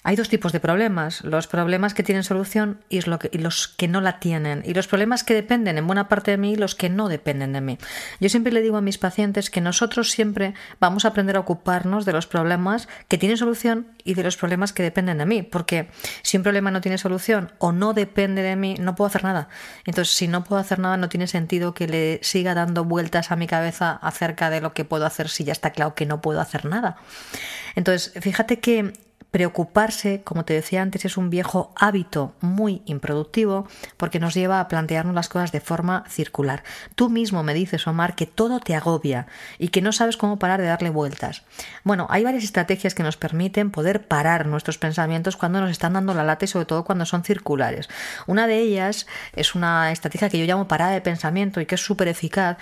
hay 0.02 0.16
dos 0.16 0.30
tipos 0.30 0.52
de 0.52 0.60
problemas, 0.60 1.22
los 1.24 1.46
problemas 1.46 1.92
que 1.92 2.02
tienen 2.02 2.24
solución 2.24 2.80
y, 2.88 3.02
los 3.02 3.68
que 3.68 3.86
no 3.88 4.00
la 4.00 4.18
tienen, 4.18 4.62
y 4.64 4.72
los 4.72 4.86
problemas 4.86 5.24
que 5.24 5.34
dependen 5.34 5.76
en 5.76 5.86
buena 5.86 6.08
parte 6.08 6.30
de 6.30 6.38
mí 6.38 6.52
y 6.52 6.56
los 6.56 6.74
que 6.74 6.88
no 6.88 7.08
dependen 7.08 7.52
de 7.52 7.60
mí. 7.60 7.78
Yo 8.18 8.28
siempre 8.30 8.52
le 8.52 8.62
digo 8.62 8.78
a 8.78 8.80
mis 8.80 8.96
pacientes 8.96 9.50
que 9.50 9.60
nosotros 9.60 10.10
siempre 10.10 10.54
vamos 10.80 11.04
a 11.04 11.08
aprender 11.08 11.36
a 11.36 11.40
ocuparnos 11.40 12.06
de 12.06 12.12
los 12.12 12.26
problemas 12.26 12.88
que 13.08 13.18
tienen 13.18 13.36
solución 13.36 13.88
y 14.02 14.14
de 14.14 14.22
los 14.22 14.38
problemas 14.38 14.72
que 14.72 14.82
dependen 14.82 15.18
de 15.18 15.26
mí, 15.26 15.42
porque 15.42 15.90
si 16.22 16.38
un 16.38 16.44
problema 16.44 16.70
no 16.70 16.80
tiene 16.80 16.96
solución 16.96 17.52
o 17.58 17.72
no 17.72 17.92
depende 17.92 18.40
de 18.40 18.56
mí, 18.56 18.76
no 18.80 18.94
puedo 18.94 19.08
hacer 19.08 19.24
nada. 19.24 19.48
Entonces, 19.84 20.14
si 20.14 20.28
no 20.28 20.44
puedo 20.44 20.60
hacer 20.60 20.78
nada, 20.78 20.96
no 20.96 21.10
tiene 21.10 21.26
sentido 21.26 21.74
que 21.74 21.86
le 21.86 22.20
siga 22.22 22.54
dando 22.54 22.84
vueltas 22.84 23.30
a 23.30 23.36
mi 23.36 23.46
cabeza 23.46 23.92
acerca 23.92 24.48
de 24.48 24.62
lo 24.62 24.72
que 24.72 24.86
puedo 24.86 25.04
hacer 25.04 25.28
si 25.28 25.44
ya 25.44 25.52
está 25.52 25.70
claro 25.72 25.94
que 25.94 26.06
no 26.06 26.22
puedo 26.22 26.40
hacer 26.40 26.64
nada. 26.64 26.96
Entonces, 27.74 28.14
fíjate 28.20 28.60
que 28.60 28.92
Preocuparse, 29.30 30.22
como 30.24 30.44
te 30.44 30.54
decía 30.54 30.82
antes, 30.82 31.04
es 31.04 31.16
un 31.16 31.30
viejo 31.30 31.72
hábito 31.76 32.34
muy 32.40 32.82
improductivo 32.86 33.68
porque 33.96 34.18
nos 34.18 34.34
lleva 34.34 34.58
a 34.58 34.66
plantearnos 34.66 35.14
las 35.14 35.28
cosas 35.28 35.52
de 35.52 35.60
forma 35.60 36.04
circular. 36.08 36.64
Tú 36.96 37.10
mismo 37.10 37.44
me 37.44 37.54
dices, 37.54 37.86
Omar, 37.86 38.16
que 38.16 38.26
todo 38.26 38.58
te 38.58 38.74
agobia 38.74 39.26
y 39.58 39.68
que 39.68 39.82
no 39.82 39.92
sabes 39.92 40.16
cómo 40.16 40.38
parar 40.38 40.60
de 40.60 40.66
darle 40.66 40.90
vueltas. 40.90 41.42
Bueno, 41.84 42.08
hay 42.10 42.24
varias 42.24 42.42
estrategias 42.42 42.94
que 42.94 43.04
nos 43.04 43.16
permiten 43.16 43.70
poder 43.70 44.06
parar 44.06 44.46
nuestros 44.46 44.78
pensamientos 44.78 45.36
cuando 45.36 45.60
nos 45.60 45.70
están 45.70 45.92
dando 45.92 46.12
la 46.12 46.24
lata 46.24 46.44
y 46.44 46.48
sobre 46.48 46.66
todo 46.66 46.84
cuando 46.84 47.06
son 47.06 47.22
circulares. 47.22 47.88
Una 48.26 48.48
de 48.48 48.58
ellas 48.58 49.06
es 49.36 49.54
una 49.54 49.92
estrategia 49.92 50.28
que 50.28 50.38
yo 50.38 50.44
llamo 50.44 50.66
parada 50.66 50.92
de 50.92 51.00
pensamiento 51.00 51.60
y 51.60 51.66
que 51.66 51.76
es 51.76 51.80
súper 51.80 52.08
eficaz 52.08 52.58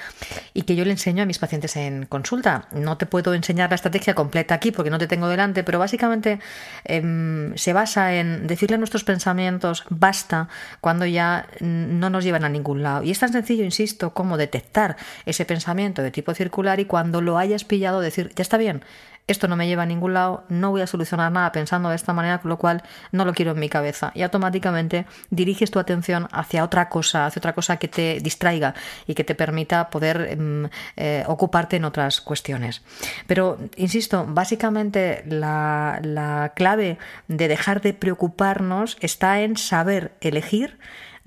y 0.52 0.62
que 0.62 0.76
yo 0.76 0.84
le 0.84 0.90
enseño 0.90 1.22
a 1.22 1.26
mis 1.26 1.38
pacientes 1.38 1.76
en 1.76 2.04
consulta. 2.04 2.68
No 2.72 2.98
te 2.98 3.06
puedo 3.06 3.32
enseñar 3.32 3.70
la 3.70 3.76
estrategia 3.76 4.14
completa 4.14 4.54
aquí 4.54 4.70
porque 4.70 4.90
no 4.90 4.98
te 4.98 5.06
tengo 5.06 5.28
delante, 5.28 5.64
pero 5.64 5.78
básicamente 5.78 6.40
Em, 6.84 7.56
se 7.56 7.72
basa 7.72 8.14
en 8.14 8.46
decirle 8.46 8.76
a 8.76 8.78
nuestros 8.78 9.04
pensamientos 9.04 9.84
basta 9.88 10.48
cuando 10.80 11.06
ya 11.06 11.46
no 11.60 12.10
nos 12.10 12.24
llevan 12.24 12.44
a 12.44 12.48
ningún 12.48 12.82
lado. 12.82 13.02
Y 13.02 13.10
es 13.10 13.18
tan 13.18 13.32
sencillo, 13.32 13.64
insisto, 13.64 14.14
como 14.14 14.36
detectar 14.36 14.96
ese 15.26 15.44
pensamiento 15.44 16.02
de 16.02 16.10
tipo 16.10 16.34
circular 16.34 16.80
y 16.80 16.84
cuando 16.84 17.20
lo 17.20 17.38
hayas 17.38 17.64
pillado 17.64 18.00
decir, 18.00 18.32
ya 18.34 18.42
está 18.42 18.56
bien, 18.56 18.82
esto 19.28 19.46
no 19.46 19.56
me 19.56 19.66
lleva 19.66 19.84
a 19.84 19.86
ningún 19.86 20.14
lado, 20.14 20.44
no 20.48 20.70
voy 20.70 20.80
a 20.80 20.86
solucionar 20.86 21.30
nada 21.30 21.52
pensando 21.52 21.90
de 21.90 21.96
esta 21.96 22.12
manera, 22.12 22.38
con 22.38 22.48
lo 22.48 22.58
cual 22.58 22.82
no 23.12 23.24
lo 23.24 23.34
quiero 23.34 23.52
en 23.52 23.60
mi 23.60 23.68
cabeza. 23.68 24.10
Y 24.14 24.22
automáticamente 24.22 25.06
diriges 25.30 25.70
tu 25.70 25.78
atención 25.78 26.28
hacia 26.32 26.64
otra 26.64 26.88
cosa, 26.88 27.26
hacia 27.26 27.38
otra 27.38 27.52
cosa 27.52 27.76
que 27.76 27.88
te 27.88 28.18
distraiga 28.20 28.74
y 29.06 29.14
que 29.14 29.24
te 29.24 29.34
permita 29.34 29.90
poder 29.90 30.28
em, 30.30 30.68
eh, 30.96 31.24
ocuparte 31.26 31.76
en 31.76 31.84
otras 31.84 32.20
cuestiones. 32.20 32.82
Pero, 33.26 33.58
insisto, 33.76 34.24
básicamente 34.26 35.22
la, 35.26 36.00
la 36.02 36.52
clave 36.54 36.98
de 37.28 37.48
dejar 37.48 37.80
de 37.82 37.92
preocuparnos 37.92 38.96
está 39.00 39.40
en 39.40 39.56
saber 39.56 40.12
elegir 40.20 40.78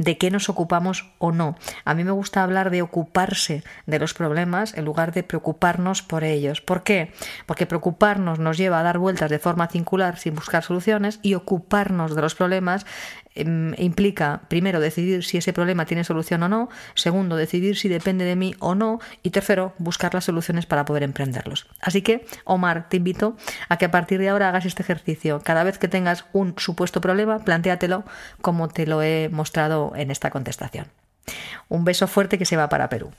de 0.02 0.18
qué 0.18 0.32
nos 0.32 0.50
ocupamos 0.50 1.12
o 1.20 1.32
no. 1.32 1.56
A 1.86 1.94
mí 1.94 2.04
me 2.04 2.12
gusta 2.12 2.44
hablar 2.44 2.70
de 2.70 2.82
ocuparse 2.82 3.64
de 3.86 4.00
los 4.00 4.14
problemas 4.14 4.76
en 4.76 4.86
lugar 4.86 5.14
de 5.14 5.24
preocuparnos 5.24 6.02
por 6.02 6.24
ellos. 6.24 6.62
¿Por 6.62 6.84
qué? 6.84 7.12
Porque 7.46 7.66
preocuparnos 7.66 8.40
nos 8.40 8.58
lleva 8.58 8.80
a 8.80 8.84
dar 8.84 8.98
vueltas 8.98 9.30
de 9.30 9.40
forma 9.40 9.68
circular 9.68 10.18
sin 10.18 10.36
buscar 10.36 10.64
soluciones 10.64 11.20
y 11.22 11.36
ocuparnos 11.36 12.16
de 12.16 12.22
los 12.22 12.36
problemas 12.36 12.86
Em, 13.34 13.74
implica, 13.78 14.42
primero, 14.50 14.82
decidir 14.82 15.24
si 15.24 15.38
ese 15.38 15.54
problema 15.54 15.86
tiene 15.86 16.04
solución 16.04 16.44
o 16.44 16.50
no, 16.50 16.70
segundo, 16.96 17.38
decidir 17.38 17.78
si 17.78 17.88
depende 17.88 18.26
de 18.26 18.36
mí 18.36 18.56
o 18.60 18.76
no, 18.76 19.00
y 19.24 19.30
tercero, 19.30 19.74
buscar 19.78 20.14
las 20.14 20.26
soluciones 20.26 20.66
para 20.66 20.84
poder 20.84 21.04
emprenderlos. 21.04 21.68
Así 21.80 22.02
que, 22.02 22.26
Omar, 22.44 22.90
te 22.90 22.98
invito 22.98 23.38
a 23.70 23.78
que 23.78 23.86
a 23.86 23.92
partir 23.92 24.20
de 24.20 24.30
ahora 24.30 24.50
hagas 24.50 24.66
este 24.66 24.84
ejercicio. 24.84 25.40
Cada 25.44 25.64
vez 25.64 25.78
que 25.78 25.88
tengas 25.88 26.26
un 26.34 26.56
supuesto 26.58 27.00
problema, 27.00 27.40
como 28.42 28.68
te 28.68 28.86
lo 28.86 29.02
he 29.02 29.30
mostrado 29.30 29.91
en 29.96 30.12
esta 30.12 30.30
contestación. 30.30 30.88
Un 31.70 31.84
beso 31.86 32.08
fuerte 32.08 32.38
que 32.38 32.46
se 32.46 32.58
va 32.58 32.70
para 32.70 32.90
Perú. 32.90 33.12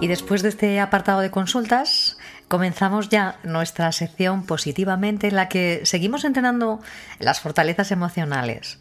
Y 0.00 0.06
después 0.06 0.42
de 0.42 0.50
este 0.50 0.78
apartado 0.78 1.20
de 1.20 1.32
consultas, 1.32 2.18
comenzamos 2.46 3.08
ya 3.08 3.40
nuestra 3.42 3.90
sección 3.90 4.46
positivamente 4.46 5.26
en 5.26 5.34
la 5.34 5.48
que 5.48 5.80
seguimos 5.84 6.24
entrenando 6.24 6.78
las 7.18 7.40
fortalezas 7.40 7.90
emocionales. 7.90 8.78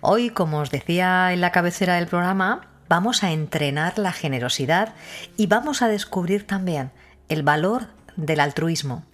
Hoy, 0.00 0.30
como 0.30 0.58
os 0.58 0.70
decía 0.70 1.32
en 1.32 1.40
la 1.40 1.50
cabecera 1.50 1.96
del 1.96 2.06
programa, 2.06 2.68
vamos 2.88 3.24
a 3.24 3.32
entrenar 3.32 3.98
la 3.98 4.12
generosidad 4.12 4.94
y 5.36 5.48
vamos 5.48 5.82
a 5.82 5.88
descubrir 5.88 6.46
también 6.46 6.92
el 7.28 7.42
valor 7.42 7.88
del 8.14 8.38
altruismo. 8.38 9.04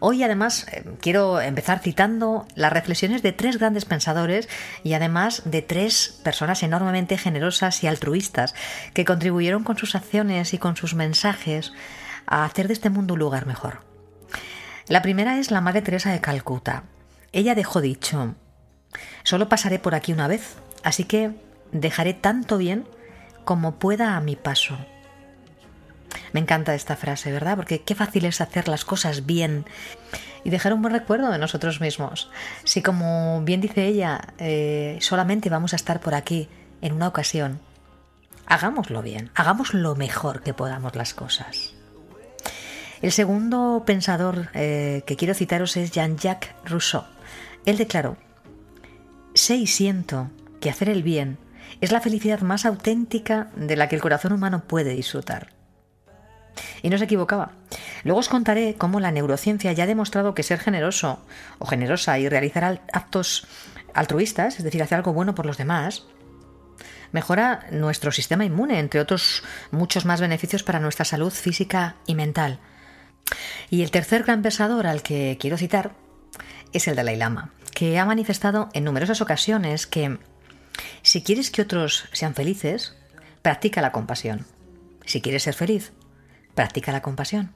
Hoy 0.00 0.22
además 0.22 0.66
eh, 0.70 0.84
quiero 1.00 1.40
empezar 1.40 1.80
citando 1.80 2.46
las 2.54 2.72
reflexiones 2.72 3.22
de 3.22 3.32
tres 3.32 3.58
grandes 3.58 3.84
pensadores 3.84 4.48
y 4.84 4.92
además 4.92 5.42
de 5.44 5.62
tres 5.62 6.20
personas 6.22 6.62
enormemente 6.62 7.18
generosas 7.18 7.82
y 7.82 7.86
altruistas 7.86 8.54
que 8.94 9.04
contribuyeron 9.04 9.64
con 9.64 9.76
sus 9.76 9.94
acciones 9.94 10.54
y 10.54 10.58
con 10.58 10.76
sus 10.76 10.94
mensajes 10.94 11.72
a 12.26 12.44
hacer 12.44 12.68
de 12.68 12.74
este 12.74 12.90
mundo 12.90 13.14
un 13.14 13.20
lugar 13.20 13.46
mejor. 13.46 13.80
La 14.86 15.02
primera 15.02 15.38
es 15.38 15.50
la 15.50 15.60
Madre 15.60 15.82
Teresa 15.82 16.12
de 16.12 16.20
Calcuta. 16.20 16.84
Ella 17.32 17.54
dejó 17.54 17.80
dicho, 17.80 18.34
solo 19.22 19.48
pasaré 19.48 19.78
por 19.78 19.94
aquí 19.94 20.12
una 20.12 20.28
vez, 20.28 20.56
así 20.82 21.04
que 21.04 21.32
dejaré 21.72 22.14
tanto 22.14 22.56
bien 22.56 22.86
como 23.44 23.78
pueda 23.78 24.16
a 24.16 24.20
mi 24.20 24.36
paso. 24.36 24.78
Me 26.32 26.40
encanta 26.40 26.74
esta 26.74 26.96
frase, 26.96 27.32
¿verdad? 27.32 27.56
Porque 27.56 27.82
qué 27.82 27.94
fácil 27.94 28.24
es 28.24 28.40
hacer 28.40 28.68
las 28.68 28.84
cosas 28.84 29.26
bien 29.26 29.64
y 30.44 30.50
dejar 30.50 30.72
un 30.72 30.82
buen 30.82 30.94
recuerdo 30.94 31.30
de 31.30 31.38
nosotros 31.38 31.80
mismos. 31.80 32.30
Si 32.64 32.82
como 32.82 33.42
bien 33.42 33.60
dice 33.60 33.86
ella, 33.86 34.20
eh, 34.38 34.98
solamente 35.00 35.50
vamos 35.50 35.72
a 35.72 35.76
estar 35.76 36.00
por 36.00 36.14
aquí 36.14 36.48
en 36.80 36.92
una 36.92 37.08
ocasión, 37.08 37.60
hagámoslo 38.46 39.02
bien, 39.02 39.30
hagamos 39.34 39.74
lo 39.74 39.94
mejor 39.96 40.42
que 40.42 40.54
podamos 40.54 40.94
las 40.96 41.14
cosas. 41.14 41.74
El 43.02 43.12
segundo 43.12 43.84
pensador 43.86 44.48
eh, 44.54 45.02
que 45.06 45.16
quiero 45.16 45.34
citaros 45.34 45.76
es 45.76 45.92
Jean-Jacques 45.92 46.54
Rousseau. 46.64 47.04
Él 47.64 47.76
declaró, 47.76 48.16
sé 49.34 49.56
y 49.56 49.66
siento 49.66 50.30
que 50.60 50.70
hacer 50.70 50.88
el 50.88 51.02
bien 51.02 51.38
es 51.80 51.92
la 51.92 52.00
felicidad 52.00 52.40
más 52.40 52.66
auténtica 52.66 53.50
de 53.54 53.76
la 53.76 53.88
que 53.88 53.94
el 53.94 54.02
corazón 54.02 54.32
humano 54.32 54.64
puede 54.66 54.94
disfrutar. 54.94 55.57
Y 56.82 56.90
no 56.90 56.98
se 56.98 57.04
equivocaba. 57.04 57.52
Luego 58.04 58.20
os 58.20 58.28
contaré 58.28 58.74
cómo 58.76 59.00
la 59.00 59.10
neurociencia 59.10 59.72
ya 59.72 59.84
ha 59.84 59.88
demostrado 59.88 60.34
que 60.34 60.42
ser 60.42 60.58
generoso 60.58 61.20
o 61.58 61.66
generosa 61.66 62.18
y 62.18 62.28
realizar 62.28 62.82
actos 62.92 63.46
altruistas, 63.94 64.58
es 64.58 64.64
decir, 64.64 64.82
hacer 64.82 64.96
algo 64.96 65.12
bueno 65.12 65.34
por 65.34 65.46
los 65.46 65.56
demás, 65.56 66.04
mejora 67.12 67.66
nuestro 67.70 68.12
sistema 68.12 68.44
inmune, 68.44 68.78
entre 68.78 69.00
otros 69.00 69.42
muchos 69.70 70.04
más 70.04 70.20
beneficios 70.20 70.62
para 70.62 70.80
nuestra 70.80 71.04
salud 71.04 71.32
física 71.32 71.96
y 72.06 72.14
mental. 72.14 72.60
Y 73.70 73.82
el 73.82 73.90
tercer 73.90 74.24
gran 74.24 74.42
pensador 74.42 74.86
al 74.86 75.02
que 75.02 75.36
quiero 75.40 75.58
citar 75.58 75.92
es 76.72 76.88
el 76.88 76.96
Dalai 76.96 77.16
Lama, 77.16 77.50
que 77.74 77.98
ha 77.98 78.04
manifestado 78.04 78.68
en 78.72 78.84
numerosas 78.84 79.20
ocasiones 79.20 79.86
que 79.86 80.18
si 81.02 81.22
quieres 81.22 81.50
que 81.50 81.62
otros 81.62 82.04
sean 82.12 82.34
felices, 82.34 82.94
practica 83.42 83.82
la 83.82 83.92
compasión. 83.92 84.46
Si 85.04 85.20
quieres 85.20 85.42
ser 85.42 85.54
feliz, 85.54 85.92
practica 86.58 86.90
la 86.90 87.02
compasión. 87.02 87.52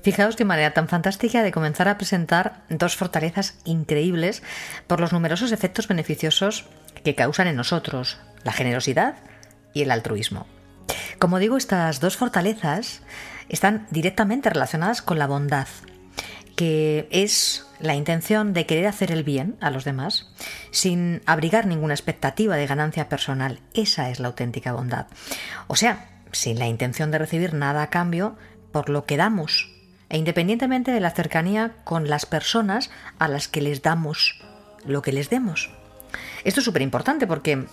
Fijaos 0.00 0.34
qué 0.34 0.46
manera 0.46 0.72
tan 0.72 0.88
fantástica 0.88 1.42
de 1.42 1.52
comenzar 1.52 1.88
a 1.88 1.98
presentar 1.98 2.62
dos 2.70 2.96
fortalezas 2.96 3.58
increíbles 3.66 4.42
por 4.86 4.98
los 4.98 5.12
numerosos 5.12 5.52
efectos 5.52 5.86
beneficiosos 5.86 6.64
que 7.04 7.14
causan 7.14 7.48
en 7.48 7.56
nosotros, 7.56 8.16
la 8.44 8.52
generosidad 8.52 9.16
y 9.74 9.82
el 9.82 9.90
altruismo. 9.90 10.46
Como 11.18 11.38
digo, 11.38 11.58
estas 11.58 12.00
dos 12.00 12.16
fortalezas 12.16 13.02
están 13.50 13.86
directamente 13.90 14.48
relacionadas 14.48 15.02
con 15.02 15.18
la 15.18 15.26
bondad, 15.26 15.68
que 16.56 17.08
es 17.10 17.66
la 17.78 17.94
intención 17.94 18.54
de 18.54 18.64
querer 18.64 18.86
hacer 18.86 19.12
el 19.12 19.22
bien 19.22 19.58
a 19.60 19.68
los 19.68 19.84
demás 19.84 20.32
sin 20.70 21.20
abrigar 21.26 21.66
ninguna 21.66 21.92
expectativa 21.92 22.56
de 22.56 22.66
ganancia 22.66 23.10
personal. 23.10 23.60
Esa 23.74 24.08
es 24.08 24.18
la 24.18 24.28
auténtica 24.28 24.72
bondad. 24.72 25.08
O 25.66 25.76
sea, 25.76 26.15
sin 26.36 26.58
la 26.58 26.66
intención 26.66 27.10
de 27.10 27.18
recibir 27.18 27.54
nada 27.54 27.82
a 27.82 27.90
cambio 27.90 28.36
por 28.72 28.88
lo 28.88 29.04
que 29.04 29.16
damos, 29.16 29.70
e 30.08 30.18
independientemente 30.18 30.92
de 30.92 31.00
la 31.00 31.10
cercanía 31.10 31.72
con 31.84 32.08
las 32.08 32.26
personas 32.26 32.90
a 33.18 33.28
las 33.28 33.48
que 33.48 33.60
les 33.60 33.82
damos 33.82 34.40
lo 34.84 35.02
que 35.02 35.12
les 35.12 35.30
demos. 35.30 35.70
Esto 36.44 36.60
es 36.60 36.64
súper 36.64 36.82
importante 36.82 37.26
porque 37.26 37.66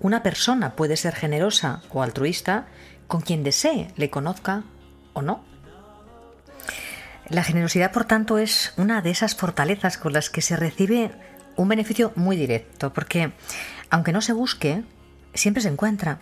una 0.00 0.22
persona 0.22 0.74
puede 0.74 0.96
ser 0.96 1.14
generosa 1.14 1.82
o 1.90 2.02
altruista 2.02 2.66
con 3.06 3.20
quien 3.20 3.44
desee, 3.44 3.88
le 3.96 4.10
conozca 4.10 4.64
o 5.12 5.22
no. 5.22 5.44
La 7.28 7.42
generosidad, 7.42 7.92
por 7.92 8.04
tanto, 8.04 8.38
es 8.38 8.74
una 8.76 9.00
de 9.00 9.10
esas 9.10 9.34
fortalezas 9.34 9.96
con 9.96 10.12
las 10.12 10.28
que 10.30 10.42
se 10.42 10.56
recibe 10.56 11.10
un 11.56 11.68
beneficio 11.68 12.12
muy 12.16 12.36
directo, 12.36 12.92
porque 12.92 13.32
aunque 13.88 14.12
no 14.12 14.20
se 14.20 14.32
busque, 14.32 14.82
siempre 15.32 15.62
se 15.62 15.68
encuentra, 15.68 16.18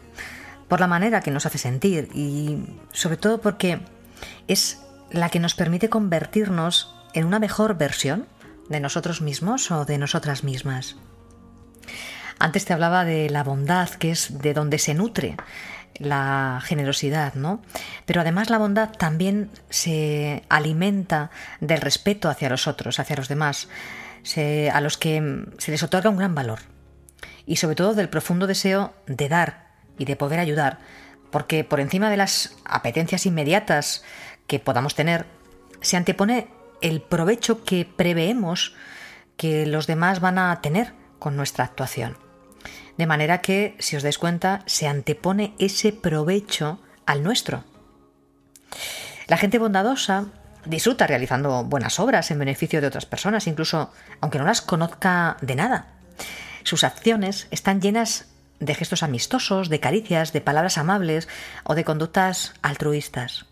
por 0.73 0.81
la 0.81 0.87
manera 0.87 1.21
que 1.21 1.31
nos 1.31 1.45
hace 1.45 1.59
sentir 1.59 2.09
y 2.15 2.65
sobre 2.93 3.19
todo 3.19 3.43
porque 3.43 3.81
es 4.49 4.81
la 5.11 5.29
que 5.29 5.39
nos 5.39 5.55
permite 5.55 5.91
convertirnos 5.91 6.95
en 7.13 7.27
una 7.27 7.39
mejor 7.39 7.77
versión 7.77 8.27
de 8.71 8.81
nosotros 8.81 9.21
mismos 9.21 9.71
o 9.71 9.85
de 9.85 9.99
nosotras 9.99 10.45
mismas. 10.45 10.97
Antes 12.39 12.65
te 12.65 12.73
hablaba 12.73 13.05
de 13.05 13.29
la 13.29 13.45
bondad, 13.45 13.91
que 13.91 14.13
es 14.13 14.39
de 14.41 14.55
donde 14.55 14.79
se 14.79 14.95
nutre 14.95 15.37
la 15.99 16.63
generosidad, 16.65 17.35
¿no? 17.35 17.61
Pero 18.07 18.23
además 18.23 18.49
la 18.49 18.57
bondad 18.57 18.93
también 18.93 19.51
se 19.69 20.43
alimenta 20.49 21.31
del 21.61 21.83
respeto 21.83 22.31
hacia 22.31 22.49
los 22.49 22.67
otros, 22.67 22.99
hacia 22.99 23.17
los 23.17 23.29
demás, 23.29 23.69
a 24.73 24.81
los 24.81 24.97
que 24.97 25.45
se 25.59 25.71
les 25.71 25.83
otorga 25.83 26.09
un 26.09 26.17
gran 26.17 26.35
valor. 26.35 26.61
Y 27.45 27.57
sobre 27.57 27.77
todo 27.77 27.93
del 27.93 28.09
profundo 28.09 28.47
deseo 28.47 28.95
de 29.07 29.29
dar 29.29 29.72
y 29.99 30.05
de 30.05 30.17
poder 30.17 30.41
ayudar, 30.41 30.79
porque 31.31 31.65
por 31.65 31.81
encima 31.81 32.11
de 32.11 32.17
las 32.17 32.57
apetencias 32.65 33.27
inmediatas 33.27 34.05
que 34.47 34.59
podamos 34.59 34.95
tener, 34.95 35.27
se 35.81 35.97
antepone 35.97 36.49
el 36.81 37.01
provecho 37.01 37.65
que 37.65 37.85
preveemos 37.85 38.75
que 39.37 39.67
los 39.67 39.87
demás 39.87 40.21
van 40.21 40.39
a 40.39 40.61
tener 40.61 40.93
con 41.19 41.37
nuestra 41.37 41.65
actuación. 41.65 42.17
De 42.99 43.07
manera 43.07 43.41
que, 43.41 43.75
si 43.79 43.97
os 43.97 44.03
dais 44.03 44.19
cuenta, 44.19 44.63
se 44.67 44.87
antepone 44.87 45.55
ese 45.59 45.93
provecho 45.93 46.81
al 47.07 47.23
nuestro. 47.23 47.65
La 49.29 49.37
gente 49.39 49.59
bondadosa 49.59 50.27
disfruta 50.65 51.07
realizando 51.07 51.65
buenas 51.65 51.99
obras 51.99 52.31
en 52.31 52.39
beneficio 52.39 52.81
de 52.81 52.87
otras 52.87 53.07
personas, 53.07 53.47
incluso 53.47 53.93
aunque 54.21 54.39
no 54.39 54.45
las 54.45 54.61
conozca 54.61 55.37
de 55.41 55.57
nada. 55.57 55.87
Sus 56.65 56.85
acciones 56.85 57.49
están 57.51 57.81
llenas 57.81 58.29
de 58.63 58.75
gestos 58.75 59.03
amistosos, 59.03 59.69
de 59.69 59.81
caricias, 59.81 60.33
de 60.33 60.41
palabras 60.41 60.79
amables 60.79 61.29
o 61.65 61.75
de 61.75 61.85
conductas 61.85 62.55
altruistas. 62.63 63.45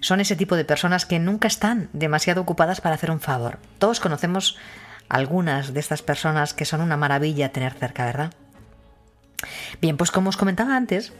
Son 0.00 0.20
ese 0.20 0.34
tipo 0.34 0.56
de 0.56 0.64
personas 0.64 1.06
que 1.06 1.18
nunca 1.18 1.46
están 1.46 1.88
demasiado 1.92 2.40
ocupadas 2.40 2.80
para 2.80 2.96
hacer 2.96 3.10
un 3.10 3.20
favor. 3.20 3.58
Todos 3.78 4.00
conocemos 4.00 4.58
algunas 5.08 5.72
de 5.72 5.80
estas 5.80 6.02
personas 6.02 6.54
que 6.54 6.64
son 6.64 6.80
una 6.80 6.96
maravilla 6.96 7.52
tener 7.52 7.74
cerca, 7.74 8.06
¿verdad? 8.06 8.32
Bien, 9.80 9.96
pues 9.96 10.10
como 10.10 10.28
os 10.28 10.36
comentaba 10.36 10.76
antes, 10.76 11.12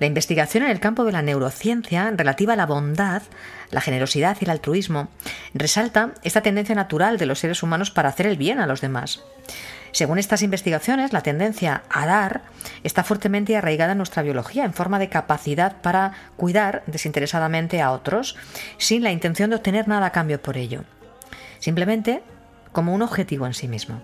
la 0.00 0.06
investigación 0.06 0.64
en 0.64 0.70
el 0.70 0.80
campo 0.80 1.04
de 1.04 1.12
la 1.12 1.22
neurociencia 1.22 2.10
relativa 2.10 2.54
a 2.54 2.56
la 2.56 2.66
bondad, 2.66 3.22
la 3.70 3.80
generosidad 3.80 4.36
y 4.40 4.44
el 4.44 4.50
altruismo 4.50 5.08
resalta 5.54 6.14
esta 6.22 6.40
tendencia 6.40 6.74
natural 6.74 7.18
de 7.18 7.26
los 7.26 7.38
seres 7.38 7.62
humanos 7.62 7.90
para 7.90 8.08
hacer 8.08 8.26
el 8.26 8.36
bien 8.36 8.58
a 8.58 8.66
los 8.66 8.80
demás. 8.80 9.22
Según 9.92 10.18
estas 10.18 10.42
investigaciones, 10.42 11.12
la 11.12 11.22
tendencia 11.22 11.82
a 11.90 12.06
dar 12.06 12.42
está 12.84 13.04
fuertemente 13.04 13.56
arraigada 13.56 13.92
en 13.92 13.98
nuestra 13.98 14.22
biología 14.22 14.64
en 14.64 14.74
forma 14.74 14.98
de 14.98 15.08
capacidad 15.08 15.80
para 15.80 16.12
cuidar 16.36 16.82
desinteresadamente 16.86 17.80
a 17.80 17.92
otros 17.92 18.36
sin 18.76 19.02
la 19.02 19.12
intención 19.12 19.50
de 19.50 19.56
obtener 19.56 19.88
nada 19.88 20.06
a 20.06 20.12
cambio 20.12 20.40
por 20.40 20.56
ello. 20.56 20.84
Simplemente 21.58 22.22
como 22.72 22.94
un 22.94 23.02
objetivo 23.02 23.46
en 23.46 23.54
sí 23.54 23.68
mismo. 23.68 24.02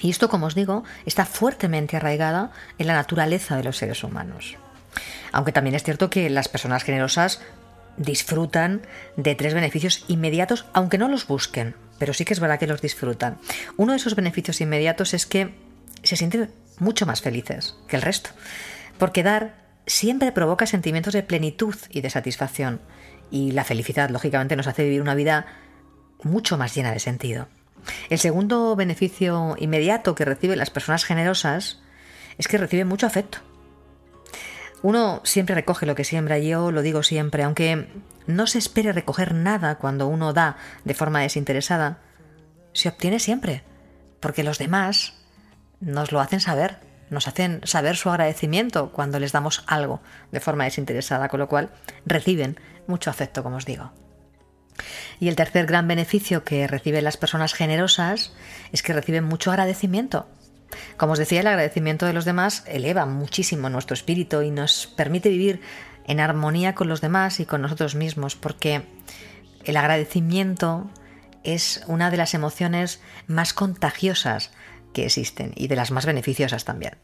Y 0.00 0.10
esto, 0.10 0.28
como 0.28 0.46
os 0.46 0.54
digo, 0.54 0.84
está 1.06 1.24
fuertemente 1.24 1.96
arraigada 1.96 2.50
en 2.78 2.86
la 2.86 2.94
naturaleza 2.94 3.56
de 3.56 3.64
los 3.64 3.78
seres 3.78 4.04
humanos. 4.04 4.56
Aunque 5.32 5.52
también 5.52 5.74
es 5.74 5.82
cierto 5.82 6.10
que 6.10 6.30
las 6.30 6.48
personas 6.48 6.84
generosas 6.84 7.40
disfrutan 7.96 8.82
de 9.16 9.34
tres 9.34 9.54
beneficios 9.54 10.04
inmediatos, 10.08 10.66
aunque 10.72 10.98
no 10.98 11.08
los 11.08 11.26
busquen, 11.26 11.74
pero 12.04 12.12
sí 12.12 12.26
que 12.26 12.34
es 12.34 12.40
verdad 12.40 12.58
que 12.58 12.66
los 12.66 12.82
disfrutan. 12.82 13.38
Uno 13.78 13.92
de 13.92 13.96
esos 13.96 14.14
beneficios 14.14 14.60
inmediatos 14.60 15.14
es 15.14 15.24
que 15.24 15.54
se 16.02 16.16
sienten 16.16 16.50
mucho 16.78 17.06
más 17.06 17.22
felices 17.22 17.76
que 17.88 17.96
el 17.96 18.02
resto, 18.02 18.28
porque 18.98 19.22
dar 19.22 19.54
siempre 19.86 20.30
provoca 20.30 20.66
sentimientos 20.66 21.14
de 21.14 21.22
plenitud 21.22 21.74
y 21.88 22.02
de 22.02 22.10
satisfacción, 22.10 22.82
y 23.30 23.52
la 23.52 23.64
felicidad, 23.64 24.10
lógicamente, 24.10 24.54
nos 24.54 24.66
hace 24.66 24.84
vivir 24.84 25.00
una 25.00 25.14
vida 25.14 25.46
mucho 26.22 26.58
más 26.58 26.74
llena 26.74 26.92
de 26.92 27.00
sentido. 27.00 27.48
El 28.10 28.18
segundo 28.18 28.76
beneficio 28.76 29.56
inmediato 29.58 30.14
que 30.14 30.26
reciben 30.26 30.58
las 30.58 30.68
personas 30.68 31.06
generosas 31.06 31.80
es 32.36 32.48
que 32.48 32.58
reciben 32.58 32.86
mucho 32.86 33.06
afecto. 33.06 33.38
Uno 34.84 35.22
siempre 35.24 35.54
recoge 35.54 35.86
lo 35.86 35.94
que 35.94 36.04
siembra, 36.04 36.38
yo 36.38 36.70
lo 36.70 36.82
digo 36.82 37.02
siempre, 37.02 37.42
aunque 37.42 37.88
no 38.26 38.46
se 38.46 38.58
espere 38.58 38.92
recoger 38.92 39.32
nada 39.32 39.76
cuando 39.76 40.08
uno 40.08 40.34
da 40.34 40.58
de 40.84 40.92
forma 40.92 41.22
desinteresada, 41.22 42.00
se 42.74 42.90
obtiene 42.90 43.18
siempre, 43.18 43.62
porque 44.20 44.44
los 44.44 44.58
demás 44.58 45.14
nos 45.80 46.12
lo 46.12 46.20
hacen 46.20 46.40
saber, 46.40 46.80
nos 47.08 47.28
hacen 47.28 47.62
saber 47.64 47.96
su 47.96 48.10
agradecimiento 48.10 48.92
cuando 48.92 49.18
les 49.18 49.32
damos 49.32 49.64
algo 49.68 50.02
de 50.32 50.40
forma 50.40 50.64
desinteresada, 50.64 51.30
con 51.30 51.40
lo 51.40 51.48
cual 51.48 51.70
reciben 52.04 52.60
mucho 52.86 53.08
afecto, 53.08 53.42
como 53.42 53.56
os 53.56 53.64
digo. 53.64 53.90
Y 55.18 55.28
el 55.28 55.36
tercer 55.36 55.64
gran 55.64 55.88
beneficio 55.88 56.44
que 56.44 56.66
reciben 56.66 57.04
las 57.04 57.16
personas 57.16 57.54
generosas 57.54 58.34
es 58.70 58.82
que 58.82 58.92
reciben 58.92 59.24
mucho 59.24 59.50
agradecimiento. 59.50 60.28
Como 60.96 61.12
os 61.12 61.18
decía, 61.18 61.40
el 61.40 61.46
agradecimiento 61.46 62.06
de 62.06 62.12
los 62.12 62.24
demás 62.24 62.64
eleva 62.66 63.06
muchísimo 63.06 63.68
nuestro 63.68 63.94
espíritu 63.94 64.42
y 64.42 64.50
nos 64.50 64.86
permite 64.86 65.28
vivir 65.28 65.60
en 66.06 66.20
armonía 66.20 66.74
con 66.74 66.88
los 66.88 67.00
demás 67.00 67.40
y 67.40 67.46
con 67.46 67.62
nosotros 67.62 67.94
mismos, 67.94 68.36
porque 68.36 68.82
el 69.64 69.76
agradecimiento 69.76 70.90
es 71.42 71.82
una 71.86 72.10
de 72.10 72.16
las 72.16 72.34
emociones 72.34 73.00
más 73.26 73.52
contagiosas 73.52 74.50
que 74.92 75.06
existen 75.06 75.52
y 75.56 75.68
de 75.68 75.76
las 75.76 75.90
más 75.90 76.06
beneficiosas 76.06 76.64
también. 76.64 76.96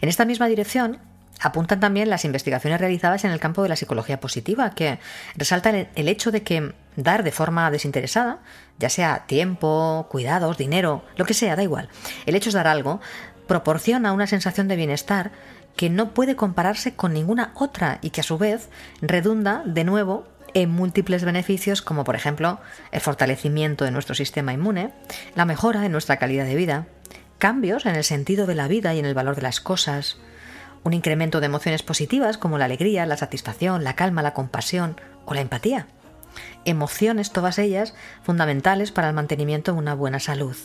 En 0.00 0.08
esta 0.08 0.24
misma 0.24 0.48
dirección, 0.48 0.98
apuntan 1.42 1.80
también 1.80 2.08
las 2.08 2.24
investigaciones 2.24 2.80
realizadas 2.80 3.24
en 3.24 3.32
el 3.32 3.40
campo 3.40 3.62
de 3.62 3.68
la 3.68 3.76
psicología 3.76 4.20
positiva, 4.20 4.70
que 4.70 4.98
resaltan 5.36 5.88
el 5.94 6.08
hecho 6.08 6.30
de 6.30 6.42
que 6.42 6.74
dar 6.96 7.24
de 7.24 7.32
forma 7.32 7.70
desinteresada, 7.70 8.38
ya 8.78 8.88
sea 8.88 9.24
tiempo, 9.26 10.06
cuidados, 10.10 10.56
dinero, 10.56 11.04
lo 11.16 11.24
que 11.24 11.34
sea, 11.34 11.56
da 11.56 11.62
igual, 11.62 11.88
el 12.26 12.36
hecho 12.36 12.48
es 12.50 12.54
dar 12.54 12.68
algo, 12.68 13.00
proporciona 13.46 14.12
una 14.12 14.26
sensación 14.26 14.68
de 14.68 14.76
bienestar 14.76 15.32
que 15.76 15.90
no 15.90 16.14
puede 16.14 16.36
compararse 16.36 16.94
con 16.94 17.12
ninguna 17.12 17.52
otra 17.54 17.98
y 18.02 18.10
que 18.10 18.20
a 18.20 18.24
su 18.24 18.38
vez 18.38 18.68
redunda 19.00 19.62
de 19.64 19.84
nuevo 19.84 20.28
en 20.54 20.70
múltiples 20.70 21.24
beneficios 21.24 21.80
como 21.80 22.04
por 22.04 22.14
ejemplo 22.14 22.60
el 22.90 23.00
fortalecimiento 23.00 23.84
de 23.84 23.90
nuestro 23.90 24.14
sistema 24.14 24.52
inmune, 24.52 24.92
la 25.34 25.46
mejora 25.46 25.80
de 25.80 25.88
nuestra 25.88 26.18
calidad 26.18 26.44
de 26.44 26.54
vida, 26.54 26.86
cambios 27.38 27.86
en 27.86 27.96
el 27.96 28.04
sentido 28.04 28.46
de 28.46 28.54
la 28.54 28.68
vida 28.68 28.94
y 28.94 28.98
en 28.98 29.06
el 29.06 29.14
valor 29.14 29.34
de 29.34 29.42
las 29.42 29.60
cosas, 29.60 30.18
un 30.84 30.92
incremento 30.92 31.40
de 31.40 31.46
emociones 31.46 31.82
positivas 31.82 32.38
como 32.38 32.58
la 32.58 32.64
alegría, 32.64 33.06
la 33.06 33.16
satisfacción, 33.16 33.84
la 33.84 33.94
calma, 33.94 34.22
la 34.22 34.34
compasión 34.34 35.00
o 35.24 35.34
la 35.34 35.40
empatía. 35.40 35.86
Emociones, 36.64 37.32
todas 37.32 37.58
ellas, 37.58 37.94
fundamentales 38.22 38.90
para 38.92 39.08
el 39.08 39.14
mantenimiento 39.14 39.72
de 39.72 39.78
una 39.78 39.94
buena 39.94 40.18
salud. 40.18 40.56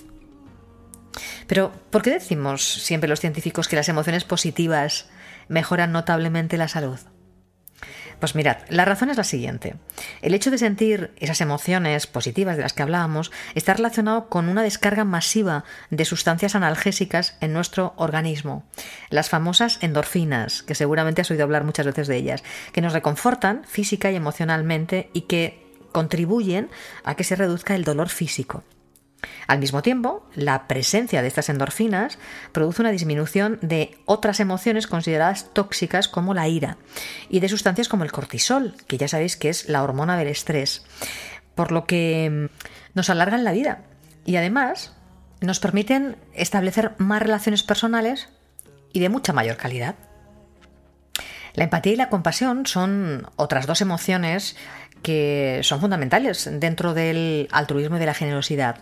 Pero, 1.47 1.71
¿por 1.89 2.01
qué 2.01 2.12
decimos 2.12 2.63
siempre 2.63 3.10
los 3.10 3.19
científicos 3.19 3.67
que 3.67 3.75
las 3.75 3.89
emociones 3.89 4.23
positivas 4.23 5.10
mejoran 5.47 5.91
notablemente 5.91 6.58
la 6.58 6.67
salud? 6.67 6.99
Pues 8.19 8.34
mirad, 8.34 8.58
la 8.69 8.84
razón 8.84 9.12
es 9.12 9.17
la 9.17 9.23
siguiente. 9.23 9.75
El 10.21 10.34
hecho 10.34 10.49
de 10.49 10.58
sentir 10.58 11.12
esas 11.17 11.39
emociones 11.39 12.08
positivas 12.08 12.58
de 12.58 12.63
las 12.63 12.73
que 12.73 12.82
hablábamos 12.82 13.32
está 13.53 13.75
relacionado 13.75 14.27
con 14.27 14.49
una 14.49 14.63
descarga 14.63 15.03
masiva 15.03 15.65
de 15.91 16.03
sustancias 16.03 16.56
analgésicas 16.56 17.38
en 17.41 17.53
nuestro 17.53 17.93
organismo. 17.95 18.63
Las 19.12 19.30
famosas 19.30 19.77
endorfinas, 19.82 20.63
que 20.63 20.73
seguramente 20.73 21.21
has 21.21 21.30
oído 21.30 21.43
hablar 21.43 21.63
muchas 21.63 21.86
veces 21.86 22.08
de 22.08 22.17
ellas, 22.17 22.43
que 22.73 22.82
nos 22.82 22.93
reconfortan 22.93 23.63
física 23.65 24.12
y 24.12 24.15
emocionalmente 24.15 25.12
y 25.13 25.21
que 25.21 25.67
contribuyen 25.91 26.69
a 27.03 27.15
que 27.15 27.23
se 27.23 27.36
reduzca 27.36 27.75
el 27.75 27.84
dolor 27.84 28.10
físico. 28.10 28.63
Al 29.47 29.60
mismo 29.60 29.82
tiempo, 29.82 30.27
la 30.36 30.67
presencia 30.67 31.21
de 31.21 31.27
estas 31.27 31.49
endorfinas 31.49 32.19
produce 32.51 32.82
una 32.82 32.91
disminución 32.91 33.60
de 33.62 33.97
otras 34.06 34.39
emociones 34.39 34.88
consideradas 34.88 35.53
tóxicas 35.53 36.08
como 36.08 36.34
la 36.34 36.47
ira 36.47 36.77
y 37.30 37.39
de 37.39 37.49
sustancias 37.49 37.88
como 37.88 38.03
el 38.03 38.12
cortisol, 38.12 38.75
que 38.88 38.97
ya 38.97 39.08
sabéis 39.08 39.38
que 39.38 39.49
es 39.49 39.69
la 39.69 39.84
hormona 39.84 40.17
del 40.17 40.27
estrés, 40.27 40.86
por 41.56 41.71
lo 41.71 41.86
que 41.86 42.30
mm, 42.30 42.95
nos 42.95 43.10
alargan 43.10 43.43
la 43.43 43.51
vida 43.51 43.84
y 44.25 44.36
además 44.36 44.93
nos 45.41 45.60
permiten 45.60 46.17
establecer 46.34 46.93
más 46.97 47.21
relaciones 47.21 47.63
personales 47.63 48.30
y 48.93 48.99
de 48.99 49.10
mucha 49.10 49.34
mayor 49.34 49.58
calidad. 49.58 49.95
La 51.53 51.63
empatía 51.63 51.93
y 51.93 51.95
la 51.95 52.10
compasión 52.10 52.67
son 52.67 53.27
otras 53.36 53.65
dos 53.65 53.82
emociones 53.82 54.56
que 55.01 55.62
son 55.63 55.79
fundamentales 55.79 56.49
dentro 56.51 56.93
del 56.93 57.47
altruismo 57.51 57.97
y 57.97 57.99
de 57.99 58.05
la 58.05 58.13
generosidad, 58.13 58.79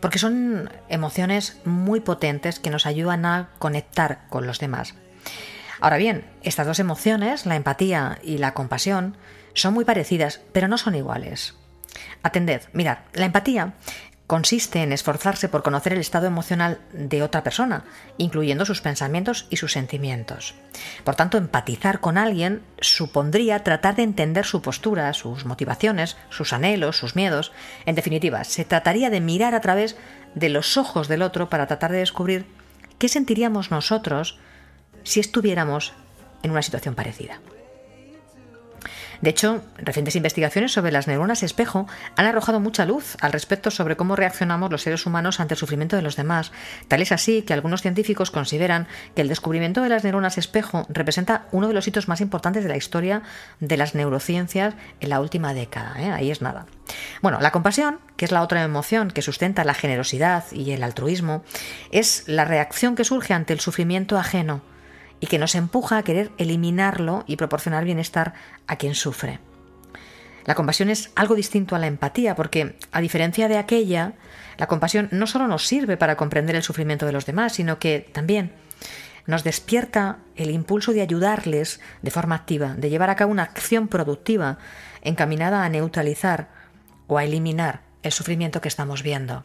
porque 0.00 0.18
son 0.18 0.70
emociones 0.88 1.58
muy 1.64 2.00
potentes 2.00 2.58
que 2.58 2.70
nos 2.70 2.86
ayudan 2.86 3.26
a 3.26 3.50
conectar 3.58 4.26
con 4.28 4.46
los 4.46 4.58
demás. 4.58 4.94
Ahora 5.80 5.96
bien, 5.96 6.24
estas 6.42 6.66
dos 6.66 6.78
emociones, 6.78 7.46
la 7.46 7.56
empatía 7.56 8.18
y 8.22 8.38
la 8.38 8.54
compasión, 8.54 9.16
son 9.54 9.74
muy 9.74 9.84
parecidas, 9.84 10.40
pero 10.52 10.68
no 10.68 10.78
son 10.78 10.94
iguales. 10.94 11.54
Atended, 12.22 12.62
mirad, 12.72 12.98
la 13.12 13.26
empatía 13.26 13.74
consiste 14.26 14.82
en 14.82 14.92
esforzarse 14.92 15.48
por 15.48 15.62
conocer 15.62 15.92
el 15.92 16.00
estado 16.00 16.26
emocional 16.26 16.80
de 16.92 17.22
otra 17.22 17.42
persona, 17.42 17.84
incluyendo 18.16 18.64
sus 18.64 18.80
pensamientos 18.80 19.46
y 19.50 19.56
sus 19.56 19.72
sentimientos. 19.72 20.54
Por 21.04 21.14
tanto, 21.14 21.36
empatizar 21.36 22.00
con 22.00 22.16
alguien 22.16 22.62
supondría 22.80 23.62
tratar 23.62 23.96
de 23.96 24.02
entender 24.02 24.46
su 24.46 24.62
postura, 24.62 25.12
sus 25.12 25.44
motivaciones, 25.44 26.16
sus 26.30 26.52
anhelos, 26.52 26.96
sus 26.96 27.16
miedos. 27.16 27.52
En 27.84 27.94
definitiva, 27.94 28.44
se 28.44 28.64
trataría 28.64 29.10
de 29.10 29.20
mirar 29.20 29.54
a 29.54 29.60
través 29.60 29.96
de 30.34 30.48
los 30.48 30.76
ojos 30.76 31.08
del 31.08 31.22
otro 31.22 31.50
para 31.50 31.66
tratar 31.66 31.92
de 31.92 31.98
descubrir 31.98 32.46
qué 32.98 33.08
sentiríamos 33.08 33.70
nosotros 33.70 34.38
si 35.02 35.20
estuviéramos 35.20 35.92
en 36.42 36.50
una 36.50 36.62
situación 36.62 36.94
parecida. 36.94 37.40
De 39.24 39.30
hecho, 39.30 39.62
recientes 39.78 40.16
investigaciones 40.16 40.72
sobre 40.72 40.92
las 40.92 41.06
neuronas 41.06 41.42
espejo 41.42 41.86
han 42.14 42.26
arrojado 42.26 42.60
mucha 42.60 42.84
luz 42.84 43.16
al 43.22 43.32
respecto 43.32 43.70
sobre 43.70 43.96
cómo 43.96 44.16
reaccionamos 44.16 44.70
los 44.70 44.82
seres 44.82 45.06
humanos 45.06 45.40
ante 45.40 45.54
el 45.54 45.58
sufrimiento 45.58 45.96
de 45.96 46.02
los 46.02 46.16
demás. 46.16 46.52
Tal 46.88 47.00
es 47.00 47.10
así 47.10 47.40
que 47.40 47.54
algunos 47.54 47.80
científicos 47.80 48.30
consideran 48.30 48.86
que 49.16 49.22
el 49.22 49.28
descubrimiento 49.28 49.80
de 49.80 49.88
las 49.88 50.04
neuronas 50.04 50.36
espejo 50.36 50.84
representa 50.90 51.46
uno 51.52 51.68
de 51.68 51.72
los 51.72 51.88
hitos 51.88 52.06
más 52.06 52.20
importantes 52.20 52.64
de 52.64 52.68
la 52.68 52.76
historia 52.76 53.22
de 53.60 53.78
las 53.78 53.94
neurociencias 53.94 54.74
en 55.00 55.08
la 55.08 55.20
última 55.20 55.54
década. 55.54 55.94
¿eh? 56.02 56.10
Ahí 56.10 56.30
es 56.30 56.42
nada. 56.42 56.66
Bueno, 57.22 57.40
la 57.40 57.50
compasión, 57.50 58.00
que 58.18 58.26
es 58.26 58.30
la 58.30 58.42
otra 58.42 58.62
emoción 58.62 59.10
que 59.10 59.22
sustenta 59.22 59.64
la 59.64 59.72
generosidad 59.72 60.44
y 60.52 60.72
el 60.72 60.82
altruismo, 60.82 61.44
es 61.92 62.24
la 62.26 62.44
reacción 62.44 62.94
que 62.94 63.04
surge 63.04 63.32
ante 63.32 63.54
el 63.54 63.60
sufrimiento 63.60 64.18
ajeno 64.18 64.60
y 65.24 65.26
que 65.26 65.38
nos 65.38 65.54
empuja 65.54 65.96
a 65.96 66.02
querer 66.02 66.32
eliminarlo 66.36 67.24
y 67.26 67.36
proporcionar 67.36 67.86
bienestar 67.86 68.34
a 68.66 68.76
quien 68.76 68.94
sufre. 68.94 69.40
La 70.44 70.54
compasión 70.54 70.90
es 70.90 71.12
algo 71.16 71.34
distinto 71.34 71.74
a 71.74 71.78
la 71.78 71.86
empatía 71.86 72.34
porque, 72.36 72.76
a 72.92 73.00
diferencia 73.00 73.48
de 73.48 73.56
aquella, 73.56 74.12
la 74.58 74.66
compasión 74.66 75.08
no 75.12 75.26
solo 75.26 75.48
nos 75.48 75.66
sirve 75.66 75.96
para 75.96 76.18
comprender 76.18 76.56
el 76.56 76.62
sufrimiento 76.62 77.06
de 77.06 77.12
los 77.12 77.24
demás, 77.24 77.54
sino 77.54 77.78
que 77.78 78.06
también 78.12 78.52
nos 79.24 79.44
despierta 79.44 80.18
el 80.36 80.50
impulso 80.50 80.92
de 80.92 81.00
ayudarles 81.00 81.80
de 82.02 82.10
forma 82.10 82.34
activa, 82.34 82.74
de 82.74 82.90
llevar 82.90 83.08
a 83.08 83.16
cabo 83.16 83.32
una 83.32 83.44
acción 83.44 83.88
productiva 83.88 84.58
encaminada 85.00 85.64
a 85.64 85.70
neutralizar 85.70 86.48
o 87.06 87.16
a 87.16 87.24
eliminar 87.24 87.80
el 88.02 88.12
sufrimiento 88.12 88.60
que 88.60 88.68
estamos 88.68 89.02
viendo. 89.02 89.42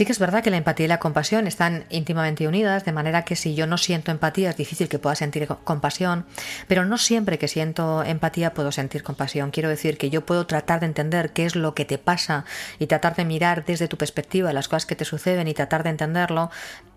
Sí 0.00 0.06
que 0.06 0.12
es 0.12 0.18
verdad 0.18 0.42
que 0.42 0.48
la 0.48 0.56
empatía 0.56 0.86
y 0.86 0.88
la 0.88 0.98
compasión 0.98 1.46
están 1.46 1.84
íntimamente 1.90 2.48
unidas, 2.48 2.86
de 2.86 2.92
manera 2.92 3.26
que 3.26 3.36
si 3.36 3.54
yo 3.54 3.66
no 3.66 3.76
siento 3.76 4.10
empatía 4.10 4.48
es 4.48 4.56
difícil 4.56 4.88
que 4.88 4.98
pueda 4.98 5.14
sentir 5.14 5.46
compasión, 5.46 6.24
pero 6.68 6.86
no 6.86 6.96
siempre 6.96 7.38
que 7.38 7.48
siento 7.48 8.02
empatía 8.02 8.54
puedo 8.54 8.72
sentir 8.72 9.02
compasión. 9.02 9.50
Quiero 9.50 9.68
decir 9.68 9.98
que 9.98 10.08
yo 10.08 10.24
puedo 10.24 10.46
tratar 10.46 10.80
de 10.80 10.86
entender 10.86 11.34
qué 11.34 11.44
es 11.44 11.54
lo 11.54 11.74
que 11.74 11.84
te 11.84 11.98
pasa 11.98 12.46
y 12.78 12.86
tratar 12.86 13.14
de 13.14 13.26
mirar 13.26 13.66
desde 13.66 13.88
tu 13.88 13.98
perspectiva 13.98 14.54
las 14.54 14.68
cosas 14.68 14.86
que 14.86 14.96
te 14.96 15.04
suceden 15.04 15.48
y 15.48 15.52
tratar 15.52 15.82
de 15.82 15.90
entenderlo, 15.90 16.50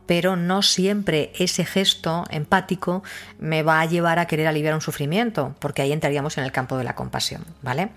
pero 0.05 0.37
no 0.37 0.61
siempre 0.61 1.33
ese 1.37 1.65
gesto 1.65 2.23
empático 2.29 3.03
me 3.37 3.63
va 3.63 3.81
a 3.81 3.85
llevar 3.85 4.17
a 4.17 4.27
querer 4.27 4.47
aliviar 4.47 4.75
un 4.75 4.81
sufrimiento, 4.81 5.55
porque 5.59 5.81
ahí 5.81 5.91
entraríamos 5.91 6.37
en 6.37 6.45
el 6.45 6.53
campo 6.53 6.77
de 6.77 6.85
la 6.85 6.95
compasión, 6.95 7.43
¿vale? 7.61 7.89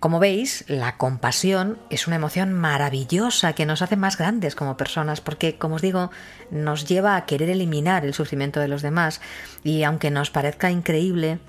Como 0.00 0.20
veis, 0.20 0.64
la 0.68 0.96
compasión 0.96 1.76
es 1.90 2.06
una 2.06 2.16
emoción 2.16 2.52
maravillosa 2.52 3.54
que 3.54 3.66
nos 3.66 3.82
hace 3.82 3.96
más 3.96 4.16
grandes 4.16 4.54
como 4.54 4.76
personas, 4.76 5.20
porque, 5.20 5.58
como 5.58 5.74
os 5.74 5.82
digo, 5.82 6.12
nos 6.52 6.86
lleva 6.86 7.16
a 7.16 7.26
querer 7.26 7.50
eliminar 7.50 8.04
el 8.04 8.14
sufrimiento 8.14 8.60
de 8.60 8.68
los 8.68 8.80
demás. 8.80 9.20
Y 9.64 9.82
aunque 9.82 10.12
nos 10.12 10.30
parezca 10.30 10.70
increíble, 10.70 11.40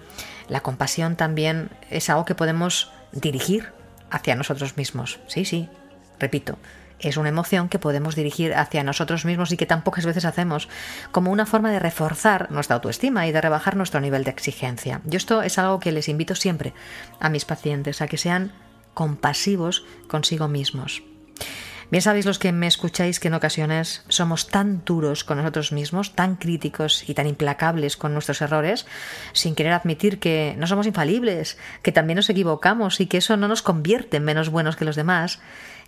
la 0.47 0.61
compasión 0.61 1.15
también 1.15 1.69
es 1.91 2.09
algo 2.09 2.25
que 2.25 2.33
podemos 2.33 2.91
dirigir 3.11 3.71
hacia 4.09 4.35
nosotros 4.35 4.77
mismos. 4.77 5.19
Sí, 5.27 5.45
sí, 5.45 5.69
repito, 6.19 6.57
es 6.99 7.17
una 7.17 7.29
emoción 7.29 7.69
que 7.69 7.79
podemos 7.79 8.15
dirigir 8.15 8.53
hacia 8.53 8.83
nosotros 8.83 9.25
mismos 9.25 9.51
y 9.51 9.57
que 9.57 9.65
tan 9.65 9.83
pocas 9.83 10.05
veces 10.05 10.25
hacemos, 10.25 10.69
como 11.11 11.31
una 11.31 11.45
forma 11.45 11.71
de 11.71 11.79
reforzar 11.79 12.51
nuestra 12.51 12.75
autoestima 12.75 13.27
y 13.27 13.31
de 13.31 13.41
rebajar 13.41 13.75
nuestro 13.75 14.01
nivel 14.01 14.23
de 14.23 14.31
exigencia. 14.31 15.01
Yo 15.05 15.17
esto 15.17 15.41
es 15.41 15.57
algo 15.57 15.79
que 15.79 15.91
les 15.91 16.09
invito 16.09 16.35
siempre 16.35 16.73
a 17.19 17.29
mis 17.29 17.45
pacientes, 17.45 18.01
a 18.01 18.07
que 18.07 18.17
sean 18.17 18.51
compasivos 18.93 19.85
consigo 20.07 20.47
mismos. 20.47 21.03
Bien 21.91 22.03
sabéis 22.03 22.27
los 22.27 22.37
que 22.37 22.51
me 22.51 22.67
escucháis 22.67 23.19
que 23.19 23.29
en 23.29 23.33
ocasiones 23.33 24.03
somos 24.09 24.47
tan 24.47 24.83
duros 24.85 25.23
con 25.23 25.37
nosotros 25.37 25.71
mismos, 25.71 26.13
tan 26.13 26.35
críticos 26.35 27.09
y 27.09 27.15
tan 27.15 27.25
implacables 27.25 27.97
con 27.97 28.13
nuestros 28.13 28.43
errores, 28.43 28.85
sin 29.33 29.55
querer 29.55 29.73
admitir 29.73 30.19
que 30.19 30.53
no 30.59 30.67
somos 30.67 30.85
infalibles, 30.85 31.57
que 31.81 31.91
también 31.91 32.17
nos 32.17 32.29
equivocamos 32.29 32.99
y 32.99 33.07
que 33.07 33.17
eso 33.17 33.37
no 33.37 33.47
nos 33.47 33.63
convierte 33.63 34.17
en 34.17 34.23
menos 34.23 34.49
buenos 34.49 34.75
que 34.75 34.85
los 34.85 34.95
demás, 34.95 35.39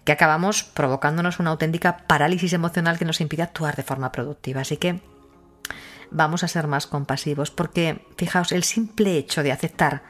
que 0.03 0.11
acabamos 0.11 0.63
provocándonos 0.63 1.39
una 1.39 1.51
auténtica 1.51 2.05
parálisis 2.07 2.53
emocional 2.53 2.97
que 2.97 3.05
nos 3.05 3.21
impide 3.21 3.43
actuar 3.43 3.75
de 3.75 3.83
forma 3.83 4.11
productiva. 4.11 4.61
Así 4.61 4.77
que 4.77 5.01
vamos 6.09 6.43
a 6.43 6.47
ser 6.47 6.67
más 6.67 6.87
compasivos, 6.87 7.51
porque 7.51 8.05
fijaos, 8.17 8.51
el 8.51 8.63
simple 8.63 9.17
hecho 9.17 9.43
de 9.43 9.51
aceptar 9.51 10.03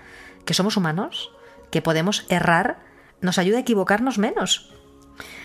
que 0.45 0.54
somos 0.54 0.77
humanos, 0.77 1.32
que 1.69 1.82
podemos 1.82 2.25
errar, 2.30 2.80
nos 3.21 3.38
ayuda 3.38 3.58
a 3.58 3.62
equivocarnos 3.62 4.17
menos. 4.17 4.73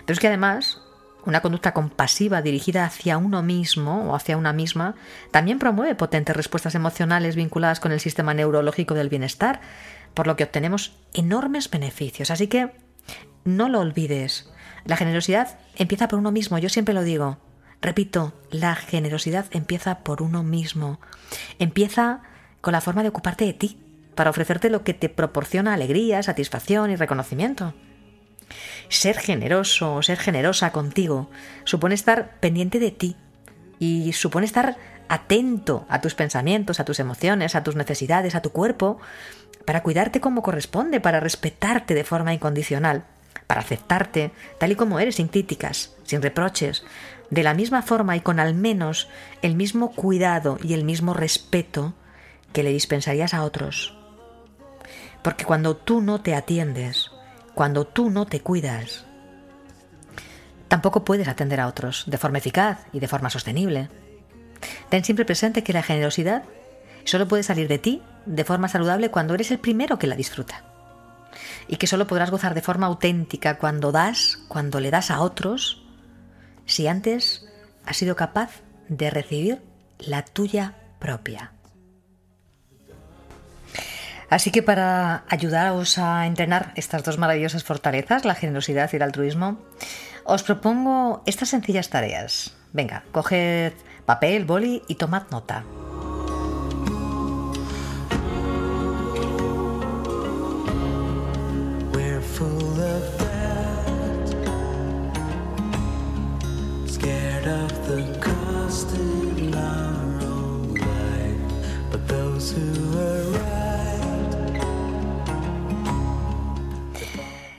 Pero 0.05 0.15
es 0.15 0.21
que 0.21 0.29
además, 0.29 0.81
una 1.25 1.43
conducta 1.43 1.75
compasiva 1.75 2.41
dirigida 2.41 2.85
hacia 2.85 3.19
uno 3.19 3.43
mismo 3.43 4.11
o 4.11 4.15
hacia 4.15 4.37
una 4.37 4.53
misma 4.53 4.95
también 5.31 5.59
promueve 5.59 5.95
potentes 5.95 6.37
respuestas 6.37 6.75
emocionales 6.75 7.37
vinculadas 7.37 7.81
con 7.81 7.93
el 7.93 8.01
sistema 8.01 8.33
neurológico 8.33 8.95
del 8.95 9.09
bienestar, 9.09 9.61
por 10.15 10.27
lo 10.27 10.37
que 10.37 10.45
obtenemos 10.45 10.97
enormes 11.13 11.69
beneficios. 11.69 12.31
Así 12.31 12.47
que 12.47 12.86
no 13.47 13.71
lo 13.71 13.81
olvides. 13.81 14.51
La 14.85 14.97
generosidad 14.97 15.59
empieza 15.77 16.09
por 16.09 16.19
uno 16.19 16.33
mismo, 16.33 16.59
yo 16.59 16.69
siempre 16.69 16.95
lo 16.95 17.03
digo. 17.03 17.39
Repito, 17.81 18.35
la 18.51 18.75
generosidad 18.75 19.47
empieza 19.53 20.01
por 20.01 20.23
uno 20.23 20.43
mismo. 20.43 21.01
Empieza 21.59 22.23
con 22.61 22.73
la 22.73 22.81
forma 22.81 23.03
de 23.03 23.09
ocuparte 23.09 23.45
de 23.45 23.55
ti, 23.55 23.79
para 24.15 24.31
ofrecerte 24.31 24.71
lo 24.71 24.83
que 24.83 24.95
te 24.95 25.09
proporciona 25.09 25.75
alegría, 25.75 26.23
satisfacción 26.23 26.91
y 26.91 26.97
reconocimiento. 26.97 27.75
Ser 28.89 29.19
generoso 29.19 29.95
o 29.95 30.03
ser 30.03 30.19
generosa 30.19 30.73
contigo 30.73 31.31
supone 31.65 31.95
estar 31.95 32.41
pendiente 32.41 32.79
de 32.79 32.91
ti 32.91 33.17
y 33.79 34.13
supone 34.15 34.47
estar 34.47 34.77
atento 35.09 35.85
a 35.89 36.01
tus 36.01 36.15
pensamientos, 36.15 36.81
a 36.81 36.85
tus 36.85 36.99
emociones, 36.99 37.55
a 37.55 37.63
tus 37.63 37.77
necesidades, 37.77 38.35
a 38.35 38.43
tu 38.43 38.51
cuerpo, 38.51 38.99
para 39.65 39.83
cuidarte 39.83 40.21
como 40.21 40.43
corresponde, 40.43 41.01
para 41.01 41.21
respetarte 41.21 41.95
de 41.95 42.05
forma 42.05 42.33
incondicional 42.33 43.05
para 43.47 43.61
aceptarte 43.61 44.33
tal 44.59 44.73
y 44.73 44.77
como 44.77 44.99
eres, 45.01 45.17
sin 45.17 45.29
críticas, 45.29 45.95
sin 46.05 46.23
reproches, 46.23 46.85
de 47.31 47.43
la 47.43 47.55
misma 47.55 47.83
forma 47.83 48.17
y 48.17 48.21
con 48.21 48.41
al 48.41 48.55
menos 48.55 49.09
el 49.43 49.57
mismo 49.57 49.93
cuidado 49.93 50.59
y 50.63 50.75
el 50.75 50.85
mismo 50.85 51.15
respeto 51.15 51.95
que 52.53 52.63
le 52.63 52.71
dispensarías 52.71 53.35
a 53.35 53.43
otros. 53.43 53.97
Porque 55.23 55.45
cuando 55.45 55.77
tú 55.77 56.01
no 56.01 56.21
te 56.21 56.35
atiendes, 56.35 57.11
cuando 57.55 57.87
tú 57.87 58.11
no 58.11 58.27
te 58.27 58.41
cuidas, 58.41 59.05
tampoco 60.69 61.05
puedes 61.05 61.29
atender 61.29 61.61
a 61.61 61.67
otros 61.67 62.05
de 62.07 62.19
forma 62.19 62.39
eficaz 62.39 62.87
y 62.93 63.01
de 63.01 63.09
forma 63.09 63.31
sostenible. 63.31 63.89
Ten 64.89 65.05
siempre 65.05 65.25
presente 65.25 65.63
que 65.63 65.73
la 65.73 65.83
generosidad 65.83 66.45
solo 67.05 67.27
puede 67.29 67.43
salir 67.43 67.69
de 67.69 67.79
ti 67.79 68.03
de 68.25 68.45
forma 68.45 68.69
saludable 68.69 69.11
cuando 69.11 69.35
eres 69.35 69.51
el 69.51 69.59
primero 69.59 69.99
que 69.99 70.07
la 70.07 70.17
disfruta. 70.17 70.66
Y 71.69 71.77
que 71.77 71.87
solo 71.87 72.07
podrás 72.07 72.31
gozar 72.31 72.55
de 72.55 72.63
forma 72.63 72.87
auténtica 72.87 73.59
cuando 73.59 73.93
das, 73.93 74.39
cuando 74.49 74.81
le 74.81 74.91
das 74.91 75.11
a 75.11 75.21
otros, 75.21 75.83
si 76.65 76.89
antes 76.89 77.47
has 77.85 77.97
sido 77.97 78.17
capaz 78.17 78.63
de 78.89 79.11
recibir 79.11 79.63
la 79.99 80.25
tuya 80.25 80.75
propia. 80.99 81.53
Así 84.29 84.51
que 84.51 84.63
para 84.63 85.25
ayudaros 85.29 85.99
a 85.99 86.27
entrenar 86.27 86.73
estas 86.75 87.05
dos 87.05 87.17
maravillosas 87.19 87.63
fortalezas, 87.63 88.25
la 88.25 88.35
generosidad 88.35 88.91
y 88.93 88.97
el 88.97 89.03
altruismo, 89.03 89.61
os 90.25 90.43
propongo 90.43 91.23
estas 91.27 91.51
sencillas 91.51 91.91
tareas. 91.91 92.57
Venga, 92.73 93.05
coged 93.13 93.73
papel, 94.05 94.45
boli 94.45 94.83
y 94.89 94.97
tomad 94.97 95.31
nota. 95.31 95.65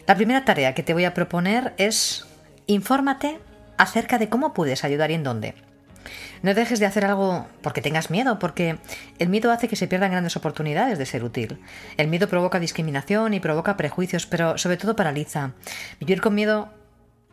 La 0.08 0.16
primera 0.16 0.46
tarea 0.46 0.74
que 0.74 0.84
te 0.84 0.94
voy 0.94 1.04
a 1.04 1.14
proponer 1.14 1.74
es 1.78 2.26
infórmate 2.66 3.40
acerca 3.78 4.18
de 4.18 4.30
cómo 4.30 4.54
puedes 4.54 4.86
ayudar 4.86 5.12
y 5.12 5.16
en 5.16 5.24
dónde. 5.24 5.54
No 6.42 6.54
dejes 6.54 6.80
de 6.80 6.86
hacer 6.86 7.04
algo 7.04 7.46
porque 7.62 7.82
tengas 7.82 8.10
miedo, 8.10 8.40
porque 8.40 8.78
el 9.20 9.28
miedo 9.28 9.52
hace 9.52 9.68
que 9.68 9.76
se 9.76 9.88
pierdan 9.88 10.12
grandes 10.12 10.38
oportunidades 10.38 10.98
de 10.98 11.06
ser 11.06 11.26
útil. 11.26 11.60
El 11.98 12.08
miedo 12.08 12.30
provoca 12.30 12.62
discriminación 12.62 13.34
y 13.34 13.42
provoca 13.42 13.76
prejuicios, 13.76 14.26
pero 14.26 14.58
sobre 14.58 14.78
todo 14.78 14.96
paraliza. 14.96 15.52
Vivir 16.00 16.22
con 16.22 16.36
miedo 16.36 16.70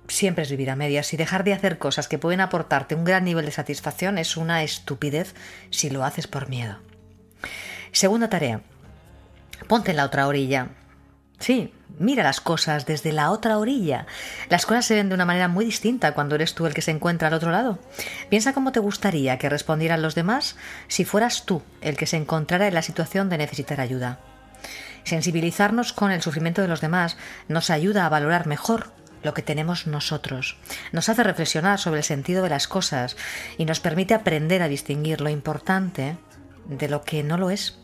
siempre 0.09 0.43
es 0.43 0.51
vivir 0.51 0.71
a 0.71 0.77
medias 0.77 1.15
y 1.15 1.17
dejar 1.17 1.45
de 1.45 1.53
hacer 1.53 1.79
cosas 1.79 2.09
que 2.09 2.19
pueden 2.19 2.41
aportarte 2.41 2.97
un 2.97 3.05
gran 3.05 3.25
nivel 3.25 3.47
de 3.47 3.53
satisfacción 3.53 4.19
es 4.19 4.37
una 4.37 4.65
estupidez 4.65 5.37
si 5.71 5.91
lo 5.91 6.05
haces 6.05 6.27
por 6.27 6.49
miedo. 6.49 6.79
Segunda 7.93 8.29
tarea. 8.29 8.63
Ponte 9.69 9.93
en 9.93 9.99
la 9.99 10.07
otra 10.07 10.27
orilla. 10.27 10.71
Sí, 11.39 11.75
mira 11.99 12.23
las 12.23 12.41
cosas 12.41 12.87
desde 12.87 13.13
la 13.13 13.31
otra 13.31 13.59
orilla. 13.59 14.07
Las 14.49 14.67
cosas 14.67 14.87
se 14.87 14.95
ven 14.95 15.09
de 15.09 15.15
una 15.15 15.25
manera 15.25 15.49
muy 15.49 15.65
distinta 15.65 16.15
cuando 16.15 16.35
eres 16.35 16.55
tú 16.55 16.67
el 16.67 16.75
que 16.75 16.83
se 16.83 16.91
encuentra 16.91 17.29
al 17.29 17.35
otro 17.35 17.51
lado. 17.51 17.79
Piensa 18.31 18.53
cómo 18.53 18.73
te 18.73 18.81
gustaría 18.81 19.39
que 19.39 19.49
respondieran 19.49 20.03
los 20.03 20.15
demás 20.15 20.57
si 20.89 21.05
fueras 21.05 21.45
tú 21.45 21.63
el 21.81 21.97
que 21.97 22.07
se 22.07 22.17
encontrara 22.17 22.67
en 22.67 22.75
la 22.75 22.83
situación 22.83 23.29
de 23.29 23.39
necesitar 23.39 23.81
ayuda. 23.81 24.21
Sensibilizarnos 25.05 25.93
con 25.93 26.11
el 26.11 26.23
sufrimiento 26.23 26.63
de 26.63 26.69
los 26.69 26.81
demás 26.81 27.17
nos 27.49 27.71
ayuda 27.71 28.07
a 28.07 28.09
valorar 28.09 28.47
mejor 28.47 28.93
lo 29.23 29.35
que 29.35 29.43
tenemos 29.43 29.87
nosotros. 29.87 30.57
Nos 30.93 31.09
hace 31.09 31.23
reflexionar 31.25 31.79
sobre 31.79 31.99
el 31.99 32.05
sentido 32.05 32.43
de 32.43 32.51
las 32.51 32.69
cosas 32.69 33.17
y 33.59 33.65
nos 33.65 33.81
permite 33.81 34.15
aprender 34.15 34.63
a 34.63 34.69
distinguir 34.69 35.21
lo 35.21 35.31
importante 35.31 36.17
de 36.67 36.89
lo 36.89 37.03
que 37.03 37.23
no 37.23 37.37
lo 37.37 37.51
es. 37.51 37.79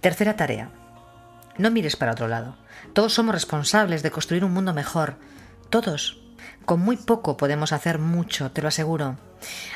Tercera 0.00 0.36
tarea. 0.36 0.70
No 1.58 1.70
mires 1.70 1.96
para 1.96 2.12
otro 2.12 2.28
lado. 2.28 2.56
Todos 2.92 3.12
somos 3.12 3.34
responsables 3.34 4.02
de 4.02 4.10
construir 4.10 4.44
un 4.44 4.52
mundo 4.52 4.72
mejor. 4.72 5.16
Todos. 5.70 6.22
Con 6.64 6.80
muy 6.80 6.96
poco 6.96 7.36
podemos 7.36 7.72
hacer 7.72 7.98
mucho, 7.98 8.52
te 8.52 8.62
lo 8.62 8.68
aseguro. 8.68 9.16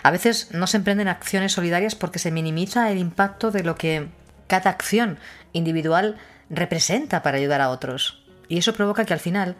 A 0.02 0.10
veces 0.10 0.50
no 0.52 0.66
se 0.66 0.76
emprenden 0.76 1.08
acciones 1.08 1.52
solidarias 1.52 1.94
porque 1.94 2.18
se 2.18 2.30
minimiza 2.30 2.90
el 2.90 2.98
impacto 2.98 3.50
de 3.50 3.64
lo 3.64 3.74
que 3.74 4.08
cada 4.46 4.70
acción 4.70 5.18
individual 5.52 6.18
representa 6.50 7.22
para 7.22 7.38
ayudar 7.38 7.60
a 7.60 7.70
otros. 7.70 8.24
Y 8.48 8.58
eso 8.58 8.74
provoca 8.74 9.04
que 9.04 9.14
al 9.14 9.20
final 9.20 9.56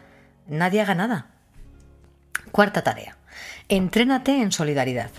nadie 0.47 0.81
haga 0.81 0.95
nada. 0.95 1.27
Cuarta 2.51 2.83
tarea. 2.83 3.17
Entrénate 3.67 4.41
en 4.41 4.51
solidaridad. 4.51 5.09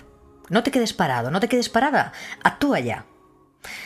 No 0.49 0.63
te 0.63 0.71
quedes 0.71 0.93
parado, 0.93 1.31
no 1.31 1.39
te 1.39 1.49
quedes 1.49 1.69
parada. 1.69 2.13
Actúa 2.43 2.79
ya. 2.79 3.05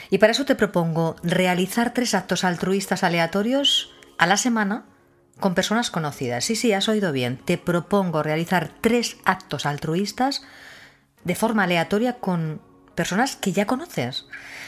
Y 0.09 0.17
para 0.17 0.31
eso 0.31 0.45
te 0.45 0.55
propongo 0.55 1.15
realizar 1.23 1.93
tres 1.93 2.13
actos 2.13 2.43
altruistas 2.43 3.03
aleatorios 3.03 3.93
a 4.17 4.27
la 4.27 4.37
semana 4.37 4.85
con 5.39 5.55
personas 5.55 5.89
conocidas. 5.89 6.45
Sí, 6.45 6.55
sí, 6.55 6.73
has 6.73 6.89
oído 6.89 7.11
bien. 7.11 7.37
Te 7.37 7.57
propongo 7.57 8.23
realizar 8.23 8.71
tres 8.81 9.17
actos 9.25 9.65
altruistas 9.65 10.41
de 11.23 11.35
forma 11.35 11.63
aleatoria 11.63 12.13
con 12.13 12.61
personas 12.95 13.37
que 13.37 13.53
ya 13.53 13.65
conoces. 13.65 14.25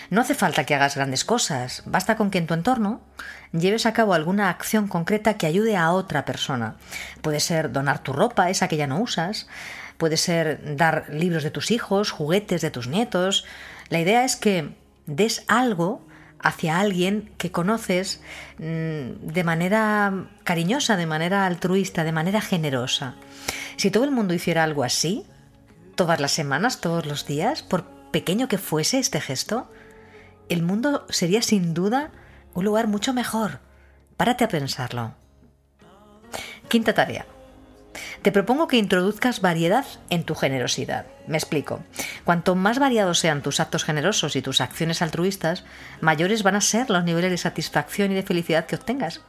No 0.09 0.21
hace 0.21 0.35
falta 0.35 0.65
que 0.65 0.75
hagas 0.75 0.95
grandes 0.95 1.25
cosas, 1.25 1.83
basta 1.85 2.15
con 2.15 2.31
que 2.31 2.37
en 2.37 2.47
tu 2.47 2.53
entorno 2.53 3.01
lleves 3.51 3.85
a 3.85 3.93
cabo 3.93 4.13
alguna 4.13 4.49
acción 4.49 4.87
concreta 4.87 5.37
que 5.37 5.47
ayude 5.47 5.75
a 5.75 5.91
otra 5.91 6.23
persona. 6.23 6.75
Puede 7.21 7.41
ser 7.41 7.71
donar 7.71 7.99
tu 7.99 8.13
ropa, 8.13 8.49
esa 8.49 8.69
que 8.69 8.77
ya 8.77 8.87
no 8.87 9.01
usas, 9.01 9.47
puede 9.97 10.15
ser 10.15 10.77
dar 10.77 11.07
libros 11.09 11.43
de 11.43 11.51
tus 11.51 11.71
hijos, 11.71 12.11
juguetes 12.11 12.61
de 12.61 12.71
tus 12.71 12.87
nietos. 12.87 13.45
La 13.89 13.99
idea 13.99 14.23
es 14.23 14.37
que 14.37 14.75
des 15.15 15.43
algo 15.47 16.01
hacia 16.39 16.79
alguien 16.79 17.31
que 17.37 17.51
conoces 17.51 18.21
mm, 18.57 19.27
de 19.27 19.43
manera 19.43 20.27
cariñosa, 20.43 20.97
de 20.97 21.05
manera 21.05 21.45
altruista, 21.45 22.03
de 22.03 22.11
manera 22.11 22.41
generosa. 22.41 23.15
Si 23.77 23.91
todo 23.91 24.03
el 24.03 24.11
mundo 24.11 24.33
hiciera 24.33 24.63
algo 24.63 24.83
así, 24.83 25.25
todas 25.95 26.19
las 26.19 26.31
semanas, 26.31 26.81
todos 26.81 27.05
los 27.05 27.25
días, 27.25 27.61
por 27.61 27.85
pequeño 28.11 28.47
que 28.47 28.57
fuese 28.57 28.99
este 28.99 29.21
gesto, 29.21 29.71
el 30.49 30.63
mundo 30.63 31.05
sería 31.09 31.41
sin 31.41 31.73
duda 31.73 32.11
un 32.53 32.65
lugar 32.65 32.87
mucho 32.87 33.13
mejor. 33.13 33.59
Párate 34.17 34.43
a 34.43 34.49
pensarlo. 34.49 35.13
Quinta 36.67 36.93
tarea. 36.93 37.25
Te 38.21 38.31
propongo 38.31 38.67
que 38.67 38.77
introduzcas 38.77 39.41
variedad 39.41 39.85
en 40.09 40.23
tu 40.23 40.35
generosidad. 40.35 41.05
Me 41.27 41.37
explico. 41.37 41.81
Cuanto 42.23 42.55
más 42.55 42.79
variados 42.79 43.19
sean 43.19 43.41
tus 43.41 43.59
actos 43.59 43.83
generosos 43.83 44.35
y 44.35 44.41
tus 44.41 44.61
acciones 44.61 45.01
altruistas, 45.01 45.63
mayores 45.99 46.43
van 46.43 46.55
a 46.55 46.61
ser 46.61 46.89
los 46.89 47.03
niveles 47.03 47.31
de 47.31 47.37
satisfacción 47.37 48.11
y 48.11 48.15
de 48.15 48.23
felicidad 48.23 48.65
que 48.65 48.75
obtengas. 48.75 49.21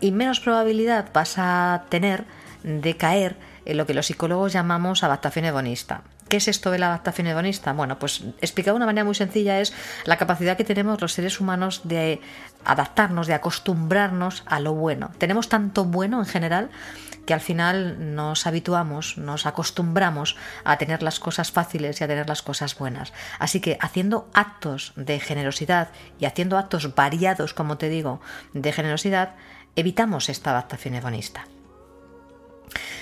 Y 0.00 0.12
menos 0.12 0.40
probabilidad 0.40 1.10
vas 1.12 1.34
a 1.36 1.84
tener 1.88 2.24
de 2.62 2.96
caer 2.96 3.36
en 3.64 3.76
lo 3.76 3.86
que 3.86 3.94
los 3.94 4.06
psicólogos 4.06 4.52
llamamos 4.52 5.02
adaptación 5.02 5.44
hedonista. 5.44 6.02
¿Qué 6.28 6.36
es 6.36 6.48
esto 6.48 6.70
de 6.70 6.78
la 6.78 6.88
adaptación 6.88 7.26
hedonista? 7.26 7.72
Bueno, 7.72 7.98
pues 7.98 8.22
explicado 8.42 8.74
de 8.74 8.78
una 8.78 8.86
manera 8.86 9.04
muy 9.04 9.14
sencilla 9.14 9.60
es 9.60 9.72
la 10.04 10.18
capacidad 10.18 10.58
que 10.58 10.64
tenemos 10.64 11.00
los 11.00 11.14
seres 11.14 11.40
humanos 11.40 11.82
de 11.84 12.20
adaptarnos, 12.64 13.26
de 13.26 13.34
acostumbrarnos 13.34 14.42
a 14.46 14.60
lo 14.60 14.74
bueno. 14.74 15.10
Tenemos 15.16 15.48
tanto 15.48 15.86
bueno 15.86 16.18
en 16.18 16.26
general 16.26 16.70
que 17.24 17.32
al 17.32 17.40
final 17.40 18.14
nos 18.14 18.46
habituamos, 18.46 19.16
nos 19.16 19.46
acostumbramos 19.46 20.36
a 20.64 20.76
tener 20.76 21.02
las 21.02 21.18
cosas 21.18 21.50
fáciles 21.50 22.00
y 22.00 22.04
a 22.04 22.08
tener 22.08 22.28
las 22.28 22.42
cosas 22.42 22.76
buenas. 22.76 23.14
Así 23.38 23.60
que 23.60 23.78
haciendo 23.80 24.28
actos 24.34 24.92
de 24.96 25.20
generosidad 25.20 25.88
y 26.18 26.26
haciendo 26.26 26.58
actos 26.58 26.94
variados, 26.94 27.54
como 27.54 27.78
te 27.78 27.88
digo, 27.88 28.20
de 28.52 28.72
generosidad, 28.72 29.34
evitamos 29.76 30.28
esta 30.28 30.50
adaptación 30.50 30.94
hedonista. 30.94 31.46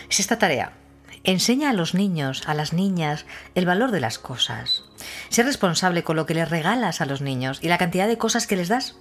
Es 0.09 0.21
esta 0.21 0.39
tarea 0.39 0.73
Enseña 1.27 1.71
a 1.71 1.73
los 1.73 1.93
niños, 1.93 2.45
a 2.47 2.55
las 2.55 2.73
niñas, 2.73 3.27
el 3.57 3.67
valor 3.67 3.91
de 3.91 3.99
las 3.99 4.21
cosas. 4.21 4.85
Sé 5.29 5.43
responsable 5.43 6.05
con 6.05 6.15
lo 6.15 6.25
que 6.25 6.35
les 6.35 6.49
regalas 6.49 7.01
a 7.01 7.05
los 7.05 7.21
niños 7.21 7.59
y 7.63 7.69
la 7.69 7.79
cantidad 7.79 8.07
de 8.07 8.17
cosas 8.17 8.47
que 8.47 8.55
les 8.55 8.69
das. 8.69 8.95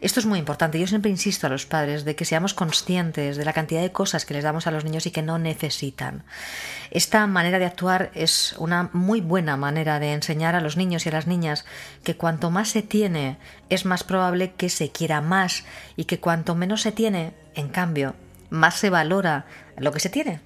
Esto 0.00 0.18
es 0.18 0.24
muy 0.24 0.38
importante. 0.38 0.80
Yo 0.80 0.86
siempre 0.86 1.10
insisto 1.10 1.46
a 1.46 1.50
los 1.50 1.66
padres 1.66 2.06
de 2.06 2.16
que 2.16 2.24
seamos 2.24 2.54
conscientes 2.54 3.36
de 3.36 3.44
la 3.44 3.52
cantidad 3.52 3.82
de 3.82 3.92
cosas 3.92 4.24
que 4.24 4.32
les 4.32 4.44
damos 4.44 4.66
a 4.66 4.70
los 4.70 4.84
niños 4.84 5.04
y 5.04 5.10
que 5.10 5.20
no 5.20 5.38
necesitan. 5.38 6.24
Esta 6.90 7.26
manera 7.26 7.58
de 7.58 7.66
actuar 7.66 8.10
es 8.14 8.54
una 8.56 8.88
muy 8.94 9.20
buena 9.20 9.58
manera 9.58 10.00
de 10.00 10.14
enseñar 10.14 10.54
a 10.54 10.62
los 10.62 10.78
niños 10.78 11.04
y 11.04 11.10
a 11.10 11.12
las 11.12 11.26
niñas 11.26 11.66
que 12.02 12.16
cuanto 12.16 12.50
más 12.50 12.70
se 12.70 12.80
tiene 12.80 13.36
es 13.68 13.84
más 13.84 14.04
probable 14.04 14.54
que 14.54 14.70
se 14.70 14.90
quiera 14.90 15.20
más 15.20 15.64
y 15.96 16.06
que 16.06 16.18
cuanto 16.18 16.54
menos 16.54 16.80
se 16.80 16.92
tiene, 16.92 17.34
en 17.54 17.68
cambio, 17.68 18.14
más 18.48 18.76
se 18.76 18.88
valora 18.88 19.44
lo 19.76 19.92
que 19.92 20.00
se 20.00 20.08
tiene 20.08 20.40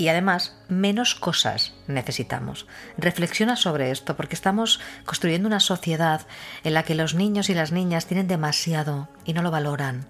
y 0.00 0.08
además 0.08 0.56
menos 0.68 1.14
cosas 1.14 1.74
necesitamos. 1.86 2.66
Reflexiona 2.96 3.54
sobre 3.54 3.90
esto 3.90 4.16
porque 4.16 4.34
estamos 4.34 4.80
construyendo 5.04 5.46
una 5.46 5.60
sociedad 5.60 6.26
en 6.64 6.72
la 6.72 6.84
que 6.84 6.94
los 6.94 7.14
niños 7.14 7.50
y 7.50 7.54
las 7.54 7.70
niñas 7.70 8.06
tienen 8.06 8.26
demasiado 8.26 9.10
y 9.26 9.34
no 9.34 9.42
lo 9.42 9.50
valoran. 9.50 10.08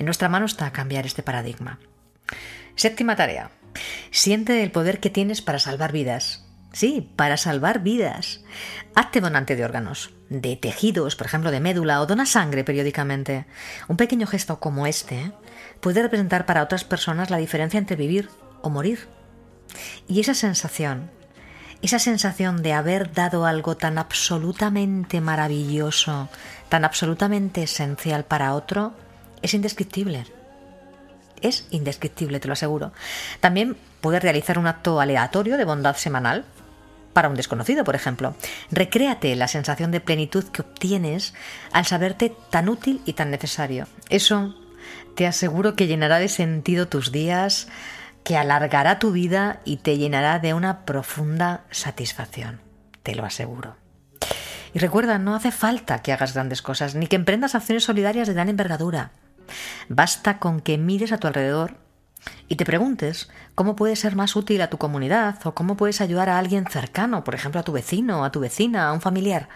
En 0.00 0.06
nuestra 0.06 0.28
mano 0.28 0.46
está 0.46 0.72
cambiar 0.72 1.06
este 1.06 1.22
paradigma. 1.22 1.78
Séptima 2.74 3.14
tarea. 3.14 3.52
Siente 4.10 4.64
el 4.64 4.72
poder 4.72 4.98
que 4.98 5.08
tienes 5.08 5.40
para 5.40 5.60
salvar 5.60 5.92
vidas. 5.92 6.44
Sí, 6.72 7.12
para 7.14 7.36
salvar 7.36 7.80
vidas. 7.80 8.40
Hazte 8.96 9.20
donante 9.20 9.54
de 9.54 9.64
órganos, 9.64 10.10
de 10.30 10.56
tejidos, 10.56 11.14
por 11.14 11.28
ejemplo, 11.28 11.52
de 11.52 11.60
médula, 11.60 12.00
o 12.00 12.06
dona 12.06 12.26
sangre 12.26 12.64
periódicamente. 12.64 13.46
Un 13.86 13.96
pequeño 13.96 14.26
gesto 14.26 14.58
como 14.58 14.88
este 14.88 15.30
puede 15.80 16.02
representar 16.02 16.44
para 16.44 16.62
otras 16.62 16.82
personas 16.82 17.30
la 17.30 17.36
diferencia 17.38 17.78
entre 17.78 17.96
vivir 17.96 18.30
o 18.62 18.70
morir. 18.70 19.17
Y 20.08 20.20
esa 20.20 20.34
sensación, 20.34 21.10
esa 21.82 21.98
sensación 21.98 22.62
de 22.62 22.72
haber 22.72 23.12
dado 23.12 23.46
algo 23.46 23.76
tan 23.76 23.98
absolutamente 23.98 25.20
maravilloso, 25.20 26.28
tan 26.68 26.84
absolutamente 26.84 27.62
esencial 27.62 28.24
para 28.24 28.54
otro, 28.54 28.94
es 29.42 29.54
indescriptible. 29.54 30.26
Es 31.40 31.68
indescriptible, 31.70 32.40
te 32.40 32.48
lo 32.48 32.54
aseguro. 32.54 32.92
También 33.40 33.76
puedes 34.00 34.22
realizar 34.22 34.58
un 34.58 34.66
acto 34.66 35.00
aleatorio 35.00 35.56
de 35.56 35.64
bondad 35.64 35.96
semanal 35.96 36.44
para 37.12 37.28
un 37.28 37.36
desconocido, 37.36 37.84
por 37.84 37.94
ejemplo. 37.94 38.34
Recréate 38.70 39.34
la 39.36 39.48
sensación 39.48 39.90
de 39.90 40.00
plenitud 40.00 40.44
que 40.44 40.62
obtienes 40.62 41.34
al 41.72 41.86
saberte 41.86 42.32
tan 42.50 42.68
útil 42.68 43.00
y 43.04 43.14
tan 43.14 43.30
necesario. 43.30 43.86
Eso 44.08 44.54
te 45.14 45.26
aseguro 45.26 45.74
que 45.74 45.86
llenará 45.86 46.18
de 46.18 46.28
sentido 46.28 46.86
tus 46.86 47.10
días, 47.10 47.68
que 48.24 48.36
alargará 48.36 48.98
tu 48.98 49.12
vida 49.12 49.60
y 49.64 49.78
te 49.78 49.96
llenará 49.96 50.38
de 50.38 50.54
una 50.54 50.84
profunda 50.84 51.64
satisfacción. 51.70 52.60
Te 53.02 53.14
lo 53.14 53.24
aseguro. 53.24 53.76
Y 54.74 54.78
recuerda, 54.78 55.18
no 55.18 55.34
hace 55.34 55.50
falta 55.50 56.02
que 56.02 56.12
hagas 56.12 56.34
grandes 56.34 56.62
cosas, 56.62 56.94
ni 56.94 57.06
que 57.06 57.16
emprendas 57.16 57.54
acciones 57.54 57.84
solidarias 57.84 58.28
de 58.28 58.34
gran 58.34 58.48
envergadura. 58.48 59.12
Basta 59.88 60.38
con 60.38 60.60
que 60.60 60.76
mires 60.76 61.12
a 61.12 61.18
tu 61.18 61.26
alrededor 61.26 61.76
y 62.48 62.56
te 62.56 62.64
preguntes 62.64 63.30
cómo 63.54 63.76
puedes 63.76 64.00
ser 64.00 64.16
más 64.16 64.36
útil 64.36 64.60
a 64.60 64.70
tu 64.70 64.78
comunidad 64.78 65.38
o 65.46 65.54
cómo 65.54 65.76
puedes 65.76 66.00
ayudar 66.00 66.28
a 66.28 66.38
alguien 66.38 66.66
cercano, 66.66 67.24
por 67.24 67.34
ejemplo 67.34 67.60
a 67.60 67.64
tu 67.64 67.72
vecino, 67.72 68.24
a 68.24 68.32
tu 68.32 68.40
vecina, 68.40 68.88
a 68.88 68.92
un 68.92 69.00
familiar. 69.00 69.48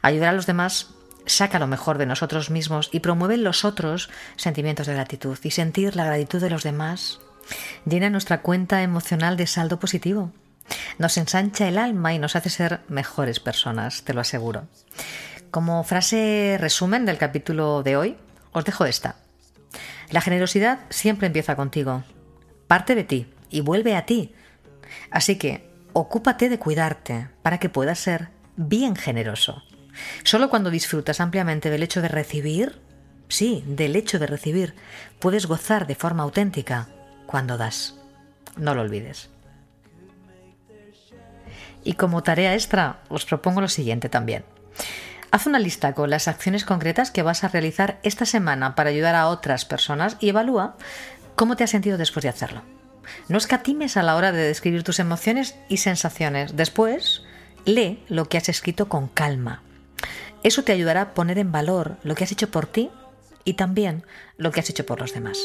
Ayudar 0.00 0.30
a 0.30 0.32
los 0.32 0.46
demás 0.46 0.94
saca 1.26 1.58
lo 1.58 1.68
mejor 1.68 1.98
de 1.98 2.06
nosotros 2.06 2.50
mismos 2.50 2.88
y 2.92 3.00
promueve 3.00 3.34
en 3.34 3.44
los 3.44 3.64
otros 3.64 4.10
sentimientos 4.36 4.86
de 4.86 4.94
gratitud 4.94 5.38
y 5.42 5.50
sentir 5.50 5.94
la 5.94 6.04
gratitud 6.04 6.40
de 6.40 6.50
los 6.50 6.64
demás 6.64 7.20
llena 7.84 8.10
nuestra 8.10 8.42
cuenta 8.42 8.82
emocional 8.82 9.36
de 9.36 9.46
saldo 9.46 9.78
positivo. 9.78 10.32
Nos 10.98 11.16
ensancha 11.16 11.68
el 11.68 11.78
alma 11.78 12.14
y 12.14 12.18
nos 12.18 12.36
hace 12.36 12.50
ser 12.50 12.80
mejores 12.88 13.40
personas, 13.40 14.02
te 14.02 14.14
lo 14.14 14.20
aseguro. 14.20 14.68
Como 15.50 15.84
frase 15.84 16.56
resumen 16.58 17.04
del 17.04 17.18
capítulo 17.18 17.82
de 17.82 17.96
hoy, 17.96 18.16
os 18.52 18.64
dejo 18.64 18.84
esta. 18.84 19.16
La 20.10 20.20
generosidad 20.20 20.80
siempre 20.90 21.26
empieza 21.26 21.56
contigo. 21.56 22.04
Parte 22.68 22.94
de 22.94 23.04
ti 23.04 23.26
y 23.50 23.60
vuelve 23.60 23.96
a 23.96 24.06
ti. 24.06 24.34
Así 25.10 25.36
que 25.36 25.68
ocúpate 25.92 26.48
de 26.48 26.58
cuidarte 26.58 27.28
para 27.42 27.58
que 27.58 27.68
puedas 27.68 27.98
ser 27.98 28.28
bien 28.56 28.96
generoso. 28.96 29.62
Solo 30.24 30.48
cuando 30.48 30.70
disfrutas 30.70 31.20
ampliamente 31.20 31.70
del 31.70 31.82
hecho 31.82 32.00
de 32.00 32.08
recibir, 32.08 32.80
sí, 33.28 33.62
del 33.66 33.96
hecho 33.96 34.18
de 34.18 34.26
recibir, 34.26 34.74
puedes 35.18 35.46
gozar 35.46 35.86
de 35.86 35.94
forma 35.94 36.22
auténtica 36.22 36.88
cuando 37.32 37.56
das. 37.56 37.94
No 38.58 38.74
lo 38.74 38.82
olvides. 38.82 39.30
Y 41.82 41.94
como 41.94 42.22
tarea 42.22 42.52
extra, 42.52 43.00
os 43.08 43.24
propongo 43.24 43.62
lo 43.62 43.68
siguiente 43.68 44.10
también. 44.10 44.44
Haz 45.30 45.46
una 45.46 45.58
lista 45.58 45.94
con 45.94 46.10
las 46.10 46.28
acciones 46.28 46.66
concretas 46.66 47.10
que 47.10 47.22
vas 47.22 47.42
a 47.42 47.48
realizar 47.48 47.98
esta 48.02 48.26
semana 48.26 48.74
para 48.74 48.90
ayudar 48.90 49.14
a 49.14 49.28
otras 49.28 49.64
personas 49.64 50.18
y 50.20 50.28
evalúa 50.28 50.76
cómo 51.34 51.56
te 51.56 51.64
has 51.64 51.70
sentido 51.70 51.96
después 51.96 52.22
de 52.22 52.28
hacerlo. 52.28 52.62
No 53.28 53.38
escatimes 53.38 53.96
a 53.96 54.02
la 54.02 54.14
hora 54.14 54.30
de 54.30 54.42
describir 54.42 54.84
tus 54.84 55.00
emociones 55.00 55.56
y 55.70 55.78
sensaciones. 55.78 56.54
Después, 56.54 57.22
lee 57.64 58.04
lo 58.08 58.28
que 58.28 58.36
has 58.36 58.50
escrito 58.50 58.90
con 58.90 59.08
calma. 59.08 59.62
Eso 60.42 60.64
te 60.64 60.72
ayudará 60.72 61.00
a 61.00 61.14
poner 61.14 61.38
en 61.38 61.50
valor 61.50 61.96
lo 62.02 62.14
que 62.14 62.24
has 62.24 62.32
hecho 62.32 62.50
por 62.50 62.66
ti 62.66 62.90
y 63.44 63.54
también 63.54 64.04
lo 64.36 64.52
que 64.52 64.60
has 64.60 64.68
hecho 64.68 64.84
por 64.84 65.00
los 65.00 65.14
demás. 65.14 65.38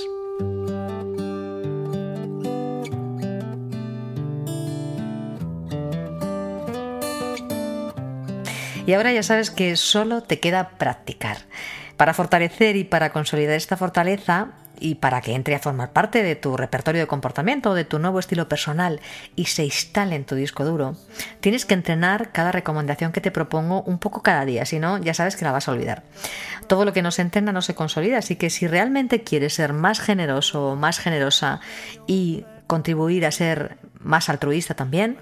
Y 8.87 8.93
ahora 8.93 9.11
ya 9.11 9.21
sabes 9.21 9.51
que 9.51 9.75
solo 9.75 10.23
te 10.23 10.39
queda 10.39 10.69
practicar. 10.77 11.39
Para 11.97 12.13
fortalecer 12.13 12.77
y 12.77 12.85
para 12.85 13.11
consolidar 13.11 13.55
esta 13.55 13.75
fortaleza 13.75 14.53
y 14.79 14.95
para 14.95 15.19
que 15.19 15.33
entre 15.33 15.55
a 15.55 15.59
formar 15.59 15.91
parte 15.91 16.23
de 16.23 16.37
tu 16.37 16.55
repertorio 16.55 17.01
de 17.01 17.07
comportamiento, 17.07 17.73
de 17.73 17.83
tu 17.83 17.99
nuevo 17.99 18.19
estilo 18.19 18.47
personal 18.47 19.01
y 19.35 19.45
se 19.45 19.65
instale 19.65 20.15
en 20.15 20.23
tu 20.23 20.35
disco 20.35 20.63
duro, 20.63 20.95
tienes 21.41 21.65
que 21.65 21.73
entrenar 21.73 22.31
cada 22.31 22.53
recomendación 22.53 23.11
que 23.11 23.19
te 23.19 23.31
propongo 23.31 23.81
un 23.81 23.99
poco 23.99 24.23
cada 24.23 24.45
día, 24.45 24.65
si 24.65 24.79
no, 24.79 24.99
ya 24.99 25.13
sabes 25.13 25.35
que 25.35 25.43
la 25.43 25.51
vas 25.51 25.67
a 25.67 25.73
olvidar. 25.73 26.03
Todo 26.67 26.85
lo 26.85 26.93
que 26.93 27.01
no 27.01 27.11
se 27.11 27.23
entrena 27.23 27.51
no 27.51 27.61
se 27.61 27.75
consolida, 27.75 28.19
así 28.19 28.37
que 28.37 28.49
si 28.49 28.67
realmente 28.67 29.21
quieres 29.21 29.55
ser 29.55 29.73
más 29.73 29.99
generoso 29.99 30.69
o 30.69 30.75
más 30.77 30.99
generosa 30.99 31.59
y 32.05 32.45
contribuir 32.67 33.25
a 33.25 33.31
ser 33.31 33.77
más 33.99 34.29
altruista 34.29 34.75
también, 34.75 35.17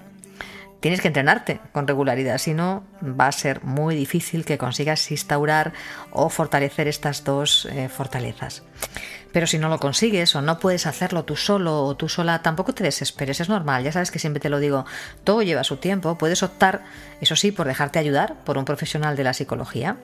tienes 0.85 1.01
que 1.01 1.07
entrenarte 1.07 1.61
con 1.71 1.87
regularidad, 1.87 2.37
si 2.37 2.53
no 2.53 2.83
va 3.01 3.25
a 3.25 3.31
ser 3.31 3.63
muy 3.63 3.95
difícil 3.95 4.45
que 4.45 4.59
consigas 4.59 5.09
instaurar 5.09 5.73
o 6.11 6.29
fortalecer 6.29 6.87
estas 6.87 7.23
dos 7.23 7.65
eh, 7.71 7.89
fortalezas. 7.89 8.61
Pero 9.33 9.47
si 9.47 9.57
no 9.57 9.67
lo 9.67 9.79
consigues 9.79 10.35
o 10.35 10.43
no 10.43 10.59
puedes 10.59 10.85
hacerlo 10.85 11.25
tú 11.25 11.37
solo 11.37 11.81
o 11.85 11.97
tú 11.97 12.07
sola, 12.07 12.43
tampoco 12.43 12.75
te 12.75 12.83
desesperes, 12.83 13.39
es 13.39 13.49
normal, 13.49 13.83
ya 13.83 13.91
sabes 13.91 14.11
que 14.11 14.19
siempre 14.19 14.39
te 14.39 14.49
lo 14.49 14.59
digo, 14.59 14.85
todo 15.23 15.41
lleva 15.41 15.63
su 15.63 15.77
tiempo, 15.77 16.19
puedes 16.19 16.43
optar, 16.43 16.83
eso 17.19 17.35
sí, 17.35 17.51
por 17.51 17.65
dejarte 17.65 17.97
ayudar 17.97 18.43
por 18.43 18.59
un 18.59 18.65
profesional 18.65 19.15
de 19.15 19.23
la 19.23 19.33
psicología. 19.33 19.97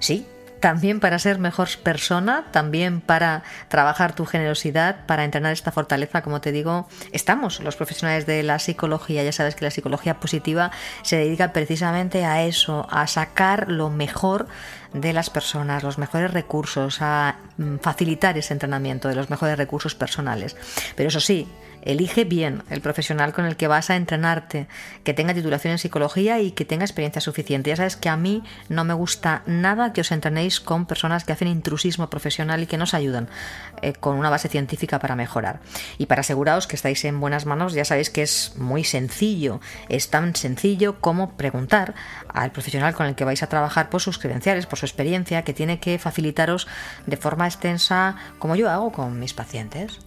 Sí, 0.00 0.26
también 0.64 0.98
para 0.98 1.18
ser 1.18 1.38
mejor 1.38 1.68
persona, 1.82 2.46
también 2.50 3.02
para 3.02 3.42
trabajar 3.68 4.14
tu 4.14 4.24
generosidad, 4.24 5.04
para 5.04 5.24
entrenar 5.24 5.52
esta 5.52 5.72
fortaleza, 5.72 6.22
como 6.22 6.40
te 6.40 6.52
digo, 6.52 6.88
estamos 7.12 7.60
los 7.60 7.76
profesionales 7.76 8.24
de 8.24 8.42
la 8.42 8.58
psicología, 8.58 9.22
ya 9.22 9.32
sabes 9.32 9.56
que 9.56 9.66
la 9.66 9.70
psicología 9.70 10.18
positiva 10.20 10.70
se 11.02 11.18
dedica 11.18 11.52
precisamente 11.52 12.24
a 12.24 12.44
eso, 12.44 12.86
a 12.90 13.06
sacar 13.06 13.70
lo 13.70 13.90
mejor 13.90 14.46
de 14.94 15.12
las 15.12 15.28
personas, 15.28 15.82
los 15.82 15.98
mejores 15.98 16.32
recursos, 16.32 17.02
a 17.02 17.36
mm, 17.58 17.76
facilitar 17.82 18.38
ese 18.38 18.54
entrenamiento 18.54 19.08
de 19.08 19.16
los 19.16 19.28
mejores 19.28 19.58
recursos 19.58 19.94
personales. 19.94 20.56
Pero 20.96 21.10
eso 21.10 21.20
sí, 21.20 21.46
Elige 21.84 22.24
bien 22.24 22.62
el 22.70 22.80
profesional 22.80 23.34
con 23.34 23.44
el 23.44 23.56
que 23.56 23.68
vas 23.68 23.90
a 23.90 23.96
entrenarte, 23.96 24.68
que 25.04 25.12
tenga 25.12 25.34
titulación 25.34 25.72
en 25.72 25.78
psicología 25.78 26.40
y 26.40 26.52
que 26.52 26.64
tenga 26.64 26.86
experiencia 26.86 27.20
suficiente. 27.20 27.68
Ya 27.68 27.76
sabes 27.76 27.96
que 27.96 28.08
a 28.08 28.16
mí 28.16 28.42
no 28.70 28.84
me 28.84 28.94
gusta 28.94 29.42
nada 29.44 29.92
que 29.92 30.00
os 30.00 30.10
entrenéis 30.10 30.60
con 30.60 30.86
personas 30.86 31.24
que 31.24 31.34
hacen 31.34 31.46
intrusismo 31.46 32.08
profesional 32.08 32.62
y 32.62 32.66
que 32.66 32.78
nos 32.78 32.94
ayudan 32.94 33.28
eh, 33.82 33.92
con 33.92 34.16
una 34.16 34.30
base 34.30 34.48
científica 34.48 34.98
para 34.98 35.14
mejorar. 35.14 35.60
Y 35.98 36.06
para 36.06 36.20
aseguraros 36.20 36.66
que 36.66 36.76
estáis 36.76 37.04
en 37.04 37.20
buenas 37.20 37.44
manos, 37.44 37.74
ya 37.74 37.84
sabéis 37.84 38.08
que 38.08 38.22
es 38.22 38.54
muy 38.56 38.82
sencillo. 38.82 39.60
Es 39.90 40.08
tan 40.08 40.34
sencillo 40.34 41.02
como 41.02 41.36
preguntar 41.36 41.94
al 42.28 42.50
profesional 42.50 42.94
con 42.94 43.06
el 43.06 43.14
que 43.14 43.26
vais 43.26 43.42
a 43.42 43.48
trabajar 43.48 43.90
por 43.90 44.00
sus 44.00 44.18
credenciales, 44.18 44.64
por 44.64 44.78
su 44.78 44.86
experiencia, 44.86 45.42
que 45.42 45.52
tiene 45.52 45.80
que 45.80 45.98
facilitaros 45.98 46.66
de 47.04 47.18
forma 47.18 47.46
extensa, 47.46 48.16
como 48.38 48.56
yo 48.56 48.70
hago 48.70 48.90
con 48.90 49.20
mis 49.20 49.34
pacientes. 49.34 49.98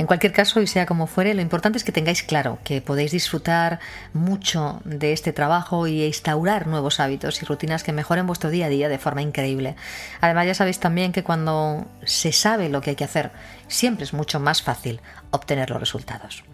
En 0.00 0.06
cualquier 0.06 0.32
caso, 0.32 0.62
y 0.62 0.66
sea 0.66 0.86
como 0.86 1.06
fuere, 1.06 1.34
lo 1.34 1.42
importante 1.42 1.76
es 1.76 1.84
que 1.84 1.92
tengáis 1.92 2.22
claro 2.22 2.58
que 2.64 2.80
podéis 2.80 3.12
disfrutar 3.12 3.80
mucho 4.14 4.80
de 4.86 5.12
este 5.12 5.34
trabajo 5.34 5.86
y 5.86 6.06
instaurar 6.06 6.66
nuevos 6.66 7.00
hábitos 7.00 7.42
y 7.42 7.44
rutinas 7.44 7.82
que 7.82 7.92
mejoren 7.92 8.26
vuestro 8.26 8.48
día 8.48 8.64
a 8.64 8.68
día 8.70 8.88
de 8.88 8.96
forma 8.96 9.20
increíble. 9.20 9.76
Además, 10.22 10.46
ya 10.46 10.54
sabéis 10.54 10.80
también 10.80 11.12
que 11.12 11.22
cuando 11.22 11.86
se 12.02 12.32
sabe 12.32 12.70
lo 12.70 12.80
que 12.80 12.88
hay 12.88 12.96
que 12.96 13.04
hacer, 13.04 13.30
siempre 13.68 14.04
es 14.04 14.14
mucho 14.14 14.40
más 14.40 14.62
fácil 14.62 15.02
obtener 15.32 15.68
los 15.68 15.80
resultados. 15.80 16.44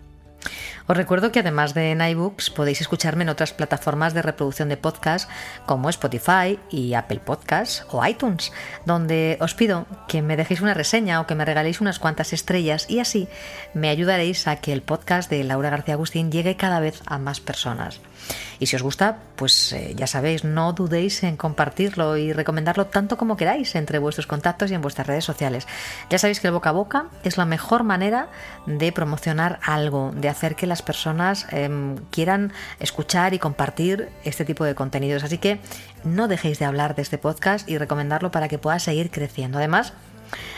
Os 0.88 0.96
recuerdo 0.96 1.32
que 1.32 1.40
además 1.40 1.74
de 1.74 1.90
en 1.90 2.00
iBooks 2.00 2.50
podéis 2.50 2.80
escucharme 2.80 3.24
en 3.24 3.28
otras 3.28 3.52
plataformas 3.52 4.14
de 4.14 4.22
reproducción 4.22 4.68
de 4.68 4.76
podcast 4.76 5.28
como 5.66 5.90
Spotify 5.90 6.60
y 6.70 6.94
Apple 6.94 7.18
Podcasts 7.24 7.84
o 7.90 8.06
iTunes, 8.06 8.52
donde 8.84 9.36
os 9.40 9.54
pido 9.54 9.86
que 10.06 10.22
me 10.22 10.36
dejéis 10.36 10.60
una 10.60 10.74
reseña 10.74 11.20
o 11.20 11.26
que 11.26 11.34
me 11.34 11.44
regaléis 11.44 11.80
unas 11.80 11.98
cuantas 11.98 12.32
estrellas 12.32 12.86
y 12.88 13.00
así 13.00 13.26
me 13.74 13.88
ayudaréis 13.88 14.46
a 14.46 14.56
que 14.56 14.72
el 14.72 14.82
podcast 14.82 15.28
de 15.28 15.42
Laura 15.42 15.70
García 15.70 15.94
Agustín 15.94 16.30
llegue 16.30 16.56
cada 16.56 16.78
vez 16.78 17.02
a 17.06 17.18
más 17.18 17.40
personas. 17.40 18.00
Y 18.58 18.66
si 18.66 18.76
os 18.76 18.82
gusta, 18.82 19.18
pues 19.36 19.72
eh, 19.72 19.92
ya 19.94 20.06
sabéis, 20.06 20.44
no 20.44 20.72
dudéis 20.72 21.22
en 21.22 21.36
compartirlo 21.36 22.16
y 22.16 22.32
recomendarlo 22.32 22.86
tanto 22.86 23.16
como 23.16 23.36
queráis 23.36 23.74
entre 23.74 23.98
vuestros 23.98 24.26
contactos 24.26 24.70
y 24.70 24.74
en 24.74 24.80
vuestras 24.80 25.06
redes 25.06 25.24
sociales. 25.24 25.66
Ya 26.10 26.18
sabéis 26.18 26.40
que 26.40 26.46
el 26.46 26.54
boca 26.54 26.70
a 26.70 26.72
boca 26.72 27.06
es 27.22 27.36
la 27.36 27.44
mejor 27.44 27.82
manera 27.82 28.28
de 28.66 28.92
promocionar 28.92 29.58
algo, 29.62 30.12
de 30.14 30.28
hacer 30.28 30.56
que 30.56 30.66
personas 30.82 31.46
em, 31.50 31.96
quieran 32.10 32.52
escuchar 32.80 33.34
y 33.34 33.38
compartir 33.38 34.08
este 34.24 34.44
tipo 34.44 34.64
de 34.64 34.74
contenidos. 34.74 35.24
Así 35.24 35.38
que 35.38 35.60
no 36.04 36.28
dejéis 36.28 36.58
de 36.58 36.64
hablar 36.64 36.94
de 36.94 37.02
este 37.02 37.18
podcast 37.18 37.68
y 37.68 37.78
recomendarlo 37.78 38.30
para 38.30 38.48
que 38.48 38.58
pueda 38.58 38.78
seguir 38.78 39.10
creciendo. 39.10 39.58
Además, 39.58 39.92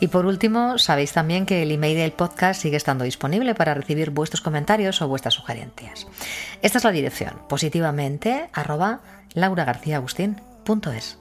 Y 0.00 0.08
por 0.08 0.26
último, 0.26 0.78
sabéis 0.78 1.12
también 1.12 1.46
que 1.46 1.62
el 1.62 1.72
email 1.72 1.96
del 1.96 2.12
podcast 2.12 2.60
sigue 2.60 2.76
estando 2.76 3.04
disponible 3.04 3.54
para 3.54 3.74
recibir 3.74 4.10
vuestros 4.10 4.40
comentarios 4.40 5.02
o 5.02 5.08
vuestras 5.08 5.34
sugerencias. 5.34 6.06
Esta 6.62 6.78
es 6.78 6.84
la 6.84 6.92
dirección, 6.92 7.34
positivamente 7.48 8.48
arroba 8.52 9.00
lauragarciaagustín.es. 9.34 11.18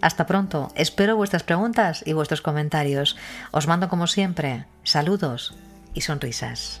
Hasta 0.00 0.26
pronto, 0.26 0.72
espero 0.74 1.16
vuestras 1.16 1.42
preguntas 1.42 2.02
y 2.06 2.12
vuestros 2.14 2.40
comentarios. 2.40 3.16
Os 3.52 3.66
mando 3.66 3.88
como 3.88 4.06
siempre 4.06 4.64
saludos 4.82 5.54
y 5.94 6.00
sonrisas. 6.00 6.80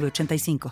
85 0.00 0.70